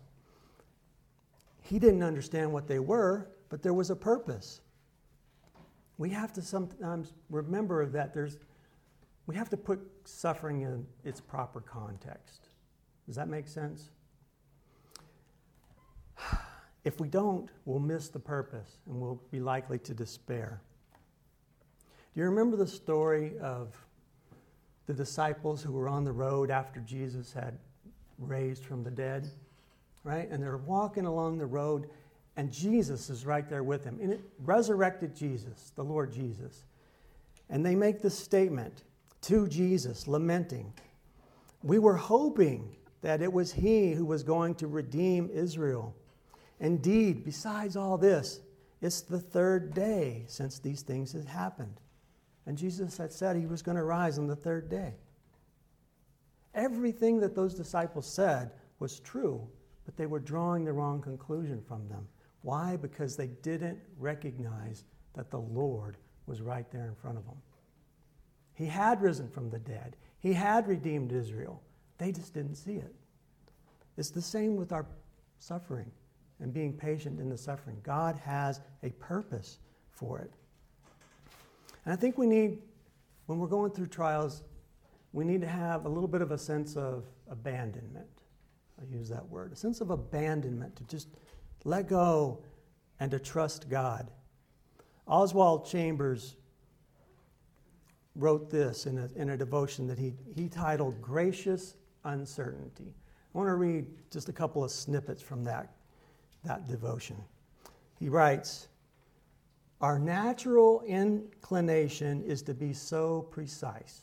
he 1.62 1.78
didn't 1.78 2.02
understand 2.02 2.52
what 2.52 2.66
they 2.66 2.78
were, 2.78 3.30
but 3.48 3.62
there 3.62 3.74
was 3.74 3.90
a 3.90 3.96
purpose. 3.96 4.60
We 5.98 6.10
have 6.10 6.32
to 6.32 6.42
sometimes 6.42 7.12
remember 7.28 7.86
that 7.86 8.14
there's, 8.14 8.38
we 9.26 9.36
have 9.36 9.48
to 9.50 9.56
put 9.56 9.80
suffering 10.04 10.62
in 10.62 10.86
its 11.04 11.20
proper 11.20 11.60
context. 11.60 12.48
Does 13.06 13.16
that 13.16 13.28
make 13.28 13.48
sense? 13.48 13.90
If 16.82 16.98
we 16.98 17.08
don't, 17.08 17.50
we'll 17.66 17.78
miss 17.78 18.08
the 18.08 18.18
purpose 18.18 18.78
and 18.86 18.98
we'll 18.98 19.20
be 19.30 19.38
likely 19.38 19.78
to 19.80 19.92
despair. 19.92 20.62
Do 22.14 22.20
you 22.20 22.24
remember 22.24 22.56
the 22.56 22.66
story 22.66 23.38
of 23.38 23.76
the 24.90 25.05
disciples 25.05 25.62
who 25.62 25.72
were 25.72 25.88
on 25.88 26.05
the 26.05 26.11
road 26.11 26.50
after 26.50 26.81
Jesus 26.81 27.33
had 27.33 27.57
raised 28.18 28.64
from 28.64 28.83
the 28.83 28.90
dead? 28.90 29.31
Right? 30.03 30.29
And 30.29 30.42
they're 30.42 30.57
walking 30.57 31.07
along 31.07 31.38
the 31.38 31.46
road, 31.46 31.88
and 32.37 32.50
Jesus 32.53 33.09
is 33.09 33.24
right 33.24 33.48
there 33.48 33.62
with 33.62 33.85
them. 33.85 33.98
And 34.03 34.12
it 34.12 34.20
resurrected 34.40 35.14
Jesus, 35.14 35.70
the 35.76 35.85
Lord 35.85 36.12
Jesus. 36.12 36.64
And 37.48 37.64
they 37.64 37.76
make 37.76 38.03
this 38.03 38.18
statement 38.18 38.83
to 39.22 39.46
Jesus, 39.46 40.09
lamenting, 40.09 40.72
We 41.62 41.79
were 41.79 41.96
hoping 41.96 42.74
that 43.03 43.22
it 43.22 43.33
was 43.33 43.53
He 43.53 43.92
who 43.92 44.05
was 44.05 44.24
going 44.24 44.57
to 44.57 44.66
redeem 44.66 45.31
Israel. 45.33 45.94
Indeed, 46.59 47.24
besides 47.24 47.76
all 47.76 47.96
this, 47.96 48.40
it's 48.83 49.03
the 49.03 49.20
third 49.20 49.72
day 49.72 50.24
since 50.26 50.59
these 50.59 50.83
things 50.83 51.12
had 51.12 51.26
happened. 51.26 51.81
And 52.46 52.57
Jesus 52.57 52.96
had 52.96 53.12
said 53.12 53.37
he 53.37 53.46
was 53.46 53.62
going 53.62 53.76
to 53.76 53.85
rise 53.85 54.18
on 54.18 54.26
the 54.26 54.37
third 54.37 54.68
day. 54.68 54.94
Everything 56.55 57.20
that 57.20 57.35
those 57.35 57.55
disciples 57.55 58.07
said 58.07 58.50
was 58.79 59.00
true, 59.00 59.46
but 59.85 59.96
they 59.96 60.07
were 60.07 60.18
drawing 60.18 60.64
the 60.64 60.72
wrong 60.72 61.00
conclusion 61.00 61.62
from 61.62 61.88
them. 61.88 62.09
Why? 62.42 62.76
Because 62.76 63.16
they 63.16 63.29
didn't 63.29 63.79
recognize 63.98 64.85
that 65.14 65.31
the 65.31 65.40
Lord 65.40 65.96
was 66.26 66.40
right 66.40 66.70
there 66.70 66.87
in 66.87 66.94
front 66.94 67.18
of 67.18 67.24
them. 67.24 67.37
He 68.55 68.66
had 68.66 69.00
risen 69.00 69.29
from 69.29 69.50
the 69.50 69.59
dead, 69.59 69.96
He 70.18 70.33
had 70.33 70.66
redeemed 70.66 71.12
Israel. 71.12 71.62
They 71.98 72.12
just 72.12 72.33
didn't 72.33 72.55
see 72.55 72.76
it. 72.76 72.94
It's 73.96 74.11
the 74.11 74.22
same 74.22 74.57
with 74.57 74.72
our 74.72 74.87
suffering 75.38 75.90
and 76.40 76.53
being 76.53 76.72
patient 76.72 77.20
in 77.20 77.29
the 77.29 77.37
suffering. 77.37 77.76
God 77.83 78.16
has 78.16 78.61
a 78.83 78.90
purpose 78.90 79.59
for 79.90 80.18
it. 80.18 80.33
And 81.90 81.98
I 81.98 82.00
think 82.00 82.18
we 82.18 82.29
need 82.29 82.59
when 83.26 83.40
we're 83.40 83.48
going 83.48 83.72
through 83.72 83.88
trials, 83.88 84.44
we 85.12 85.24
need 85.24 85.40
to 85.40 85.48
have 85.48 85.87
a 85.87 85.88
little 85.88 86.07
bit 86.07 86.22
of 86.22 86.31
a 86.31 86.38
sense 86.38 86.76
of 86.76 87.03
abandonment. 87.29 88.07
I 88.81 88.85
use 88.94 89.09
that 89.09 89.29
word 89.29 89.53
a 89.53 89.57
sense 89.57 89.81
of 89.81 89.90
abandonment 89.90 90.76
to 90.76 90.85
just 90.85 91.09
let 91.64 91.88
go 91.88 92.44
and 93.00 93.11
to 93.11 93.18
trust 93.18 93.68
God. 93.68 94.09
Oswald 95.09 95.66
Chambers 95.66 96.37
wrote 98.14 98.50
this 98.50 98.87
in 98.87 98.96
a, 98.96 99.09
in 99.16 99.31
a 99.31 99.37
devotion 99.37 99.88
that 99.88 99.98
he, 99.98 100.12
he 100.33 100.48
titled 100.48 101.03
Gracious 101.03 101.74
Uncertainty. 102.05 102.94
I 103.35 103.37
want 103.37 103.48
to 103.48 103.55
read 103.55 103.87
just 104.12 104.29
a 104.29 104.33
couple 104.33 104.62
of 104.62 104.70
snippets 104.70 105.22
from 105.22 105.42
that, 105.42 105.72
that 106.44 106.68
devotion. 106.68 107.16
He 107.98 108.09
writes 108.09 108.68
Our 109.80 109.98
natural 109.98 110.82
inclination 110.82 112.22
is 112.24 112.42
to 112.42 112.54
be 112.54 112.74
so 112.74 113.22
precise, 113.30 114.02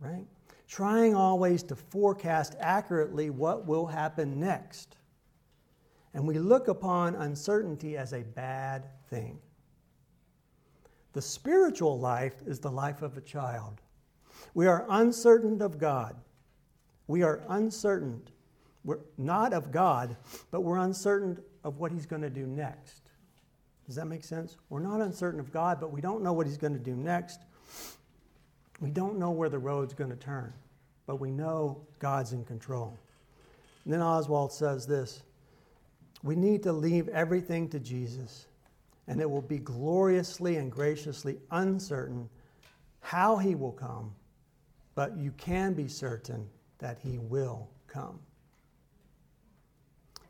right? 0.00 0.26
Trying 0.66 1.14
always 1.14 1.62
to 1.64 1.76
forecast 1.76 2.56
accurately 2.58 3.30
what 3.30 3.66
will 3.66 3.86
happen 3.86 4.40
next. 4.40 4.96
And 6.12 6.26
we 6.26 6.38
look 6.38 6.68
upon 6.68 7.14
uncertainty 7.14 7.96
as 7.96 8.12
a 8.12 8.22
bad 8.22 8.86
thing. 9.10 9.38
The 11.12 11.22
spiritual 11.22 11.98
life 12.00 12.34
is 12.44 12.58
the 12.58 12.70
life 12.70 13.02
of 13.02 13.16
a 13.16 13.20
child. 13.20 13.80
We 14.54 14.66
are 14.66 14.84
uncertain 14.88 15.62
of 15.62 15.78
God. 15.78 16.16
We 17.06 17.22
are 17.22 17.42
uncertain. 17.48 18.22
We're 18.84 18.98
not 19.16 19.52
of 19.52 19.70
God, 19.70 20.16
but 20.50 20.62
we're 20.62 20.78
uncertain 20.78 21.40
of 21.62 21.78
what 21.78 21.92
He's 21.92 22.06
going 22.06 22.22
to 22.22 22.30
do 22.30 22.46
next. 22.46 23.03
Does 23.86 23.96
that 23.96 24.06
make 24.06 24.24
sense? 24.24 24.56
We're 24.70 24.80
not 24.80 25.00
uncertain 25.00 25.40
of 25.40 25.52
God, 25.52 25.78
but 25.80 25.92
we 25.92 26.00
don't 26.00 26.22
know 26.22 26.32
what 26.32 26.46
He's 26.46 26.56
going 26.56 26.72
to 26.72 26.78
do 26.78 26.94
next. 26.94 27.40
We 28.80 28.90
don't 28.90 29.18
know 29.18 29.30
where 29.30 29.48
the 29.48 29.58
road's 29.58 29.94
going 29.94 30.10
to 30.10 30.16
turn, 30.16 30.52
but 31.06 31.16
we 31.16 31.30
know 31.30 31.80
God's 31.98 32.32
in 32.32 32.44
control. 32.44 32.96
And 33.84 33.92
then 33.92 34.00
Oswald 34.00 34.52
says 34.52 34.86
this 34.86 35.22
We 36.22 36.34
need 36.36 36.62
to 36.64 36.72
leave 36.72 37.08
everything 37.08 37.68
to 37.70 37.78
Jesus 37.78 38.46
and 39.06 39.20
it 39.20 39.30
will 39.30 39.42
be 39.42 39.58
gloriously 39.58 40.56
and 40.56 40.70
graciously 40.70 41.38
uncertain 41.50 42.28
how 43.00 43.36
he 43.36 43.54
will 43.54 43.72
come, 43.72 44.14
but 44.94 45.16
you 45.16 45.30
can 45.32 45.74
be 45.74 45.88
certain 45.88 46.48
that 46.78 46.98
he 47.02 47.18
will 47.18 47.68
come. 47.86 48.18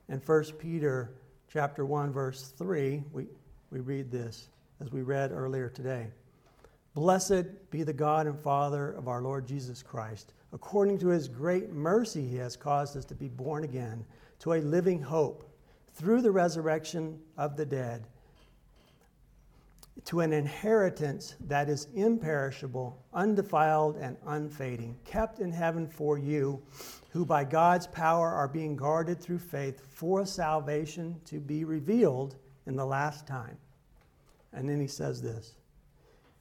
In 0.08 0.18
1 0.18 0.44
Peter 0.58 1.12
chapter 1.48 1.86
1 1.86 2.12
verse 2.12 2.52
3, 2.58 3.04
we, 3.12 3.26
we 3.74 3.80
read 3.80 4.10
this 4.10 4.48
as 4.80 4.92
we 4.92 5.02
read 5.02 5.32
earlier 5.32 5.68
today. 5.68 6.06
Blessed 6.94 7.70
be 7.72 7.82
the 7.82 7.92
God 7.92 8.28
and 8.28 8.38
Father 8.38 8.92
of 8.92 9.08
our 9.08 9.20
Lord 9.20 9.48
Jesus 9.48 9.82
Christ. 9.82 10.32
According 10.52 10.98
to 10.98 11.08
his 11.08 11.26
great 11.26 11.72
mercy, 11.72 12.24
he 12.24 12.36
has 12.36 12.56
caused 12.56 12.96
us 12.96 13.04
to 13.06 13.16
be 13.16 13.26
born 13.26 13.64
again 13.64 14.04
to 14.38 14.52
a 14.52 14.60
living 14.60 15.02
hope 15.02 15.50
through 15.92 16.22
the 16.22 16.30
resurrection 16.30 17.18
of 17.36 17.56
the 17.56 17.66
dead 17.66 18.06
to 20.04 20.20
an 20.20 20.32
inheritance 20.32 21.34
that 21.40 21.68
is 21.68 21.88
imperishable, 21.94 23.02
undefiled, 23.12 23.96
and 23.96 24.16
unfading, 24.26 24.96
kept 25.04 25.40
in 25.40 25.50
heaven 25.50 25.88
for 25.88 26.18
you, 26.18 26.60
who 27.10 27.24
by 27.24 27.44
God's 27.44 27.86
power 27.86 28.28
are 28.28 28.48
being 28.48 28.76
guarded 28.76 29.20
through 29.20 29.38
faith 29.38 29.80
for 29.92 30.26
salvation 30.26 31.20
to 31.24 31.40
be 31.40 31.64
revealed 31.64 32.36
in 32.66 32.76
the 32.76 32.84
last 32.84 33.26
time. 33.26 33.56
And 34.54 34.68
then 34.68 34.80
he 34.80 34.86
says 34.86 35.20
this 35.20 35.56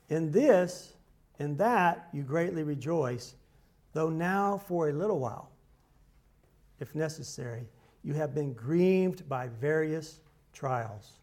In 0.09 0.31
this, 0.31 0.93
in 1.39 1.57
that 1.57 2.07
you 2.13 2.23
greatly 2.23 2.63
rejoice, 2.63 3.35
though 3.93 4.09
now 4.09 4.57
for 4.57 4.89
a 4.89 4.93
little 4.93 5.19
while, 5.19 5.49
if 6.79 6.93
necessary, 6.95 7.67
you 8.03 8.13
have 8.13 8.35
been 8.35 8.53
grieved 8.53 9.27
by 9.27 9.47
various 9.47 10.19
trials 10.51 11.19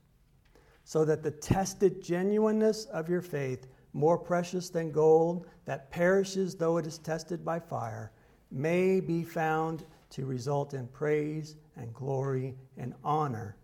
so 0.85 1.05
that 1.05 1.23
the 1.23 1.31
tested 1.31 2.03
genuineness 2.03 2.87
of 2.87 3.09
your 3.09 3.21
faith, 3.21 3.69
more 3.93 4.19
precious 4.19 4.71
than 4.71 4.91
gold 4.91 5.47
that 5.65 5.91
perishes 5.91 6.55
though 6.55 6.79
it 6.79 6.87
is 6.87 6.99
tested 6.99 7.45
by 7.45 7.61
fire, 7.61 8.11
may 8.51 8.99
be 8.99 9.23
found 9.23 9.85
to 10.11 10.27
result 10.27 10.75
in 10.75 10.89
praise 10.89 11.55
and 11.77 11.95
glory 11.95 12.57
and 12.77 12.95
honor 13.05 13.57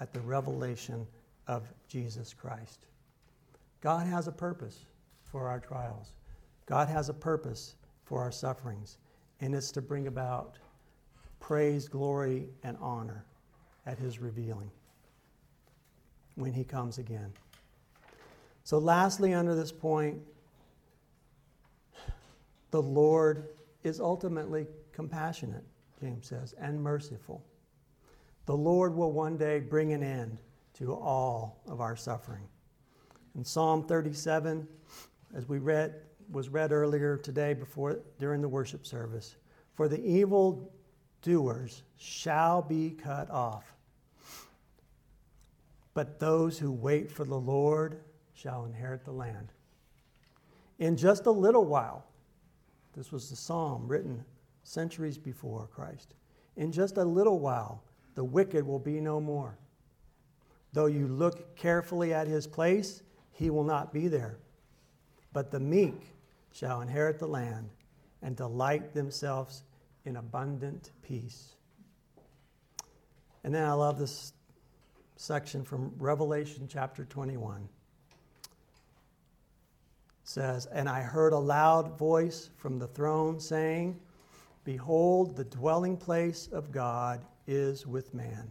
at 0.00 0.12
the 0.12 0.20
revelation 0.20 1.06
of 1.46 1.72
Jesus 1.88 2.34
Christ. 2.34 2.86
God 3.80 4.06
has 4.06 4.28
a 4.28 4.32
purpose 4.32 4.86
for 5.24 5.48
our 5.48 5.58
trials. 5.58 6.12
God 6.66 6.88
has 6.88 7.08
a 7.08 7.14
purpose 7.14 7.74
for 8.04 8.20
our 8.20 8.30
sufferings, 8.30 8.98
and 9.40 9.54
it's 9.54 9.72
to 9.72 9.82
bring 9.82 10.06
about 10.06 10.58
praise, 11.40 11.88
glory, 11.88 12.48
and 12.62 12.76
honor 12.80 13.24
at 13.86 13.98
his 13.98 14.20
revealing 14.20 14.70
when 16.36 16.52
he 16.52 16.64
comes 16.64 16.98
again. 16.98 17.32
So, 18.64 18.78
lastly, 18.78 19.34
under 19.34 19.54
this 19.54 19.72
point, 19.72 20.20
the 22.70 22.82
Lord 22.82 23.48
is 23.82 24.00
ultimately 24.00 24.66
compassionate, 24.92 25.64
James 26.00 26.28
says, 26.28 26.54
and 26.60 26.80
merciful. 26.80 27.44
The 28.46 28.56
Lord 28.56 28.94
will 28.94 29.12
one 29.12 29.36
day 29.36 29.60
bring 29.60 29.92
an 29.92 30.02
end 30.02 30.38
to 30.82 30.92
all 30.92 31.62
of 31.68 31.80
our 31.80 31.94
suffering. 31.94 32.42
In 33.36 33.44
Psalm 33.44 33.84
37, 33.84 34.66
as 35.32 35.48
we 35.48 35.58
read, 35.58 35.94
was 36.32 36.48
read 36.48 36.72
earlier 36.72 37.16
today 37.16 37.54
before 37.54 38.00
during 38.18 38.42
the 38.42 38.48
worship 38.48 38.84
service, 38.84 39.36
for 39.74 39.86
the 39.86 40.04
evil 40.04 40.72
doers 41.22 41.84
shall 41.98 42.62
be 42.62 42.90
cut 42.90 43.30
off. 43.30 43.76
But 45.94 46.18
those 46.18 46.58
who 46.58 46.72
wait 46.72 47.12
for 47.12 47.24
the 47.24 47.38
Lord 47.38 48.00
shall 48.34 48.64
inherit 48.64 49.04
the 49.04 49.12
land. 49.12 49.52
In 50.80 50.96
just 50.96 51.26
a 51.26 51.30
little 51.30 51.64
while, 51.64 52.06
this 52.96 53.12
was 53.12 53.30
the 53.30 53.36
psalm 53.36 53.86
written 53.86 54.24
centuries 54.64 55.16
before 55.16 55.68
Christ. 55.72 56.14
In 56.56 56.72
just 56.72 56.96
a 56.96 57.04
little 57.04 57.38
while, 57.38 57.84
the 58.16 58.24
wicked 58.24 58.66
will 58.66 58.80
be 58.80 59.00
no 59.00 59.20
more. 59.20 59.56
Though 60.72 60.86
you 60.86 61.06
look 61.06 61.56
carefully 61.56 62.14
at 62.14 62.26
his 62.26 62.46
place, 62.46 63.02
he 63.32 63.50
will 63.50 63.64
not 63.64 63.92
be 63.92 64.08
there. 64.08 64.38
But 65.32 65.50
the 65.50 65.60
meek 65.60 66.14
shall 66.52 66.80
inherit 66.80 67.18
the 67.18 67.26
land 67.26 67.70
and 68.22 68.36
delight 68.36 68.94
themselves 68.94 69.64
in 70.04 70.16
abundant 70.16 70.90
peace. 71.02 71.54
And 73.44 73.54
then 73.54 73.64
I 73.64 73.72
love 73.72 73.98
this 73.98 74.32
section 75.16 75.64
from 75.64 75.92
Revelation 75.98 76.68
chapter 76.68 77.04
21 77.04 77.68
says, 80.32 80.66
And 80.66 80.88
I 80.88 81.02
heard 81.02 81.32
a 81.32 81.38
loud 81.38 81.98
voice 81.98 82.50
from 82.56 82.78
the 82.78 82.86
throne 82.88 83.38
saying, 83.38 83.98
Behold, 84.64 85.36
the 85.36 85.44
dwelling 85.44 85.96
place 85.96 86.48
of 86.52 86.72
God 86.72 87.24
is 87.46 87.86
with 87.86 88.14
man. 88.14 88.50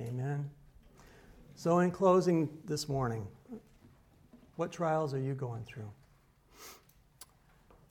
Amen. 0.00 0.50
So, 1.54 1.78
in 1.78 1.90
closing 1.90 2.50
this 2.66 2.86
morning, 2.86 3.26
what 4.56 4.70
trials 4.70 5.14
are 5.14 5.20
you 5.20 5.34
going 5.34 5.64
through? 5.64 5.90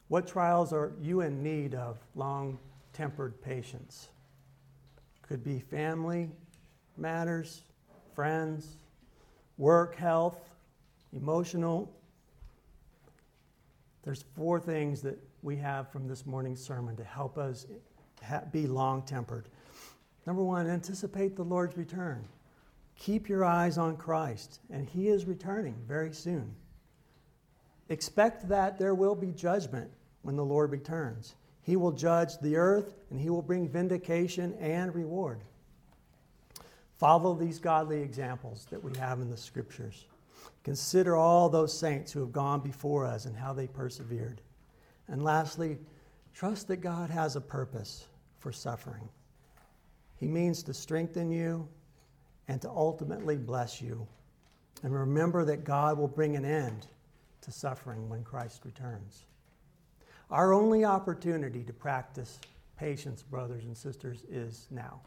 What 0.08 0.28
trials 0.28 0.72
are 0.72 0.94
you 1.02 1.22
in 1.22 1.42
need 1.42 1.74
of 1.74 1.98
long 2.14 2.60
tempered 2.94 3.42
patience? 3.42 4.10
Could 5.24 5.44
be 5.44 5.60
family, 5.60 6.30
matters, 6.96 7.64
friends, 8.14 8.78
work, 9.58 9.96
health, 9.96 10.38
emotional. 11.12 11.92
There's 14.04 14.24
four 14.36 14.60
things 14.60 15.02
that 15.02 15.18
we 15.42 15.56
have 15.56 15.92
from 15.92 16.08
this 16.08 16.28
morning's 16.28 16.64
sermon 16.64 16.96
to 16.98 17.04
help 17.04 17.40
us 17.40 17.66
be 18.52 18.68
long 18.68 19.02
tempered. 19.02 19.50
Number 20.26 20.44
one, 20.44 20.68
anticipate 20.68 21.36
the 21.36 21.44
Lord's 21.44 21.78
return. 21.78 22.28
Keep 22.98 23.30
your 23.30 23.46
eyes 23.46 23.78
on 23.78 23.98
Christ, 23.98 24.60
and 24.72 24.88
He 24.88 25.10
is 25.10 25.26
returning 25.26 25.76
very 25.88 26.14
soon. 26.14 26.56
expect 27.90 28.48
that 28.50 28.80
there 28.80 28.96
will 28.96 29.16
be 29.16 29.32
judgment 29.32 29.92
when 30.24 30.36
the 30.36 30.46
Lord 30.46 30.72
returns. 30.72 31.36
He 31.62 31.76
will 31.76 31.92
judge 31.92 32.38
the 32.40 32.56
earth 32.58 32.94
and 33.10 33.20
he 33.20 33.30
will 33.30 33.42
bring 33.42 33.68
vindication 33.68 34.54
and 34.60 34.94
reward. 34.94 35.40
Follow 36.98 37.34
these 37.34 37.60
godly 37.60 38.02
examples 38.02 38.68
that 38.70 38.84
we 38.84 38.98
have 38.98 39.20
in 39.20 39.30
the 39.30 39.38
scriptures. 39.38 40.06
Consider 40.64 41.16
all 41.16 41.50
those 41.50 41.78
saints 41.78 42.12
who 42.12 42.20
have 42.22 42.32
gone 42.32 42.60
before 42.60 43.06
us 43.06 43.26
and 43.26 43.36
how 43.36 43.54
they 43.54 43.68
persevered. 43.68 44.42
And 45.08 45.24
lastly, 45.24 45.78
trust 46.34 46.68
that 46.70 46.78
God 46.78 47.10
has 47.10 47.36
a 47.36 47.42
purpose 47.42 48.08
for 48.40 48.52
suffering. 48.52 49.10
He 50.16 50.28
means 50.28 50.64
to 50.64 50.74
strengthen 50.74 51.30
you 51.32 51.68
and 52.48 52.62
to 52.62 52.70
ultimately 52.70 53.38
bless 53.38 53.82
you. 53.82 54.08
And 54.84 54.94
remember 54.94 55.46
that 55.46 55.64
God 55.64 55.98
will 55.98 56.08
bring 56.08 56.36
an 56.36 56.46
end 56.46 56.88
to 57.42 57.52
suffering 57.52 58.10
when 58.10 58.24
Christ 58.24 58.66
returns. 58.66 59.26
Our 60.32 60.54
only 60.54 60.86
opportunity 60.86 61.64
to 61.64 61.74
practice 61.74 62.40
patience, 62.78 63.22
brothers 63.24 63.66
and 63.66 63.78
sisters, 63.78 64.24
is 64.30 64.68
now. 64.72 65.02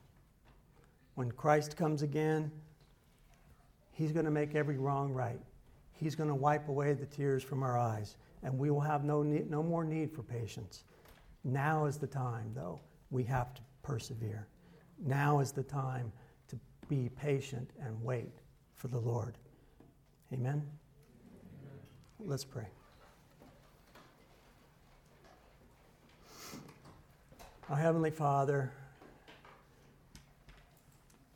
When 1.15 1.33
Christ 1.33 1.77
comes 1.77 2.03
again, 2.03 2.51
He's 3.93 4.13
going 4.13 4.27
to 4.27 4.31
make 4.31 4.55
every 4.55 4.79
wrong 4.79 5.13
right. 5.13 5.41
He's 5.93 6.15
going 6.15 6.29
to 6.29 6.35
wipe 6.35 6.69
away 6.69 6.93
the 6.93 7.07
tears 7.07 7.43
from 7.43 7.65
our 7.65 7.77
eyes, 7.77 8.17
and 8.45 8.57
we 8.57 8.71
will 8.71 8.81
have 8.81 9.03
no, 9.03 9.25
need, 9.25 9.51
no 9.51 9.61
more 9.61 9.83
need 9.83 10.13
for 10.13 10.23
patience. 10.23 10.85
Now 11.43 11.87
is 11.87 11.97
the 11.99 12.07
time, 12.07 12.53
though, 12.55 12.79
we 13.11 13.25
have 13.25 13.53
to 13.55 13.63
persevere. 13.83 14.47
Now 15.05 15.41
is 15.41 15.53
the 15.53 15.63
time 15.63 16.13
to 16.49 16.59
be 16.89 17.11
patient 17.21 17.71
and 17.81 18.03
wait 18.03 18.33
for 18.75 18.89
the 18.89 18.99
Lord. 18.99 19.37
Amen? 20.33 20.51
Amen. 20.51 20.63
Let's 22.21 22.45
pray. 22.45 22.67
Our 27.71 27.77
Heavenly 27.77 28.11
Father, 28.11 28.73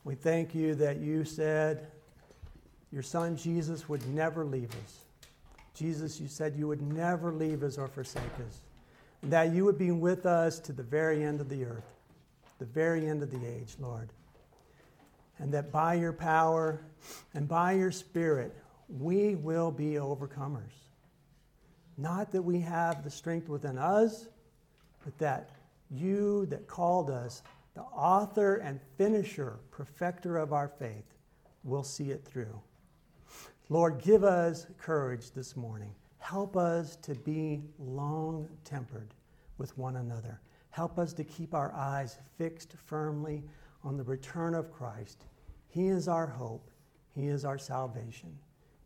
we 0.04 0.14
thank 0.14 0.54
you 0.54 0.74
that 0.76 0.98
you 0.98 1.24
said 1.24 1.88
your 2.90 3.02
son 3.02 3.36
Jesus 3.36 3.88
would 3.88 4.06
never 4.08 4.44
leave 4.44 4.70
us. 4.84 5.04
Jesus, 5.74 6.20
you 6.20 6.28
said 6.28 6.54
you 6.56 6.68
would 6.68 6.82
never 6.82 7.32
leave 7.32 7.62
us 7.62 7.78
or 7.78 7.88
forsake 7.88 8.22
us, 8.46 8.60
and 9.22 9.32
that 9.32 9.52
you 9.52 9.64
would 9.64 9.78
be 9.78 9.90
with 9.90 10.26
us 10.26 10.58
to 10.60 10.72
the 10.72 10.82
very 10.82 11.24
end 11.24 11.40
of 11.40 11.48
the 11.48 11.64
earth, 11.64 11.91
the 12.62 12.66
very 12.66 13.08
end 13.08 13.24
of 13.24 13.30
the 13.32 13.44
age, 13.44 13.74
Lord. 13.80 14.08
And 15.40 15.52
that 15.52 15.72
by 15.72 15.94
your 15.94 16.12
power 16.12 16.80
and 17.34 17.48
by 17.48 17.72
your 17.72 17.90
Spirit, 17.90 18.54
we 19.00 19.34
will 19.34 19.72
be 19.72 19.94
overcomers. 19.94 20.70
Not 21.98 22.30
that 22.30 22.42
we 22.42 22.60
have 22.60 23.02
the 23.02 23.10
strength 23.10 23.48
within 23.48 23.78
us, 23.78 24.28
but 25.04 25.18
that 25.18 25.50
you 25.90 26.46
that 26.46 26.68
called 26.68 27.10
us, 27.10 27.42
the 27.74 27.80
author 27.80 28.58
and 28.58 28.78
finisher, 28.96 29.58
perfecter 29.72 30.36
of 30.36 30.52
our 30.52 30.68
faith, 30.68 31.16
will 31.64 31.82
see 31.82 32.12
it 32.12 32.24
through. 32.24 32.60
Lord, 33.70 34.00
give 34.00 34.22
us 34.22 34.68
courage 34.78 35.32
this 35.32 35.56
morning. 35.56 35.90
Help 36.18 36.56
us 36.56 36.94
to 36.96 37.16
be 37.16 37.60
long 37.80 38.48
tempered 38.62 39.14
with 39.58 39.76
one 39.76 39.96
another. 39.96 40.38
Help 40.72 40.98
us 40.98 41.12
to 41.12 41.22
keep 41.22 41.54
our 41.54 41.72
eyes 41.74 42.18
fixed 42.38 42.72
firmly 42.86 43.44
on 43.84 43.96
the 43.96 44.02
return 44.02 44.54
of 44.54 44.72
Christ. 44.72 45.24
He 45.68 45.88
is 45.88 46.08
our 46.08 46.26
hope, 46.26 46.70
He 47.14 47.28
is 47.28 47.44
our 47.44 47.58
salvation. 47.58 48.36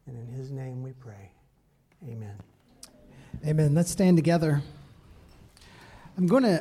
And 0.06 0.16
in 0.16 0.26
His 0.26 0.50
name 0.50 0.82
we 0.82 0.92
pray. 0.92 1.30
Amen. 2.08 2.34
Amen. 3.46 3.74
Let's 3.74 3.90
stand 3.90 4.16
together. 4.16 4.62
I'm 6.18 6.26
going 6.26 6.42
to 6.42 6.60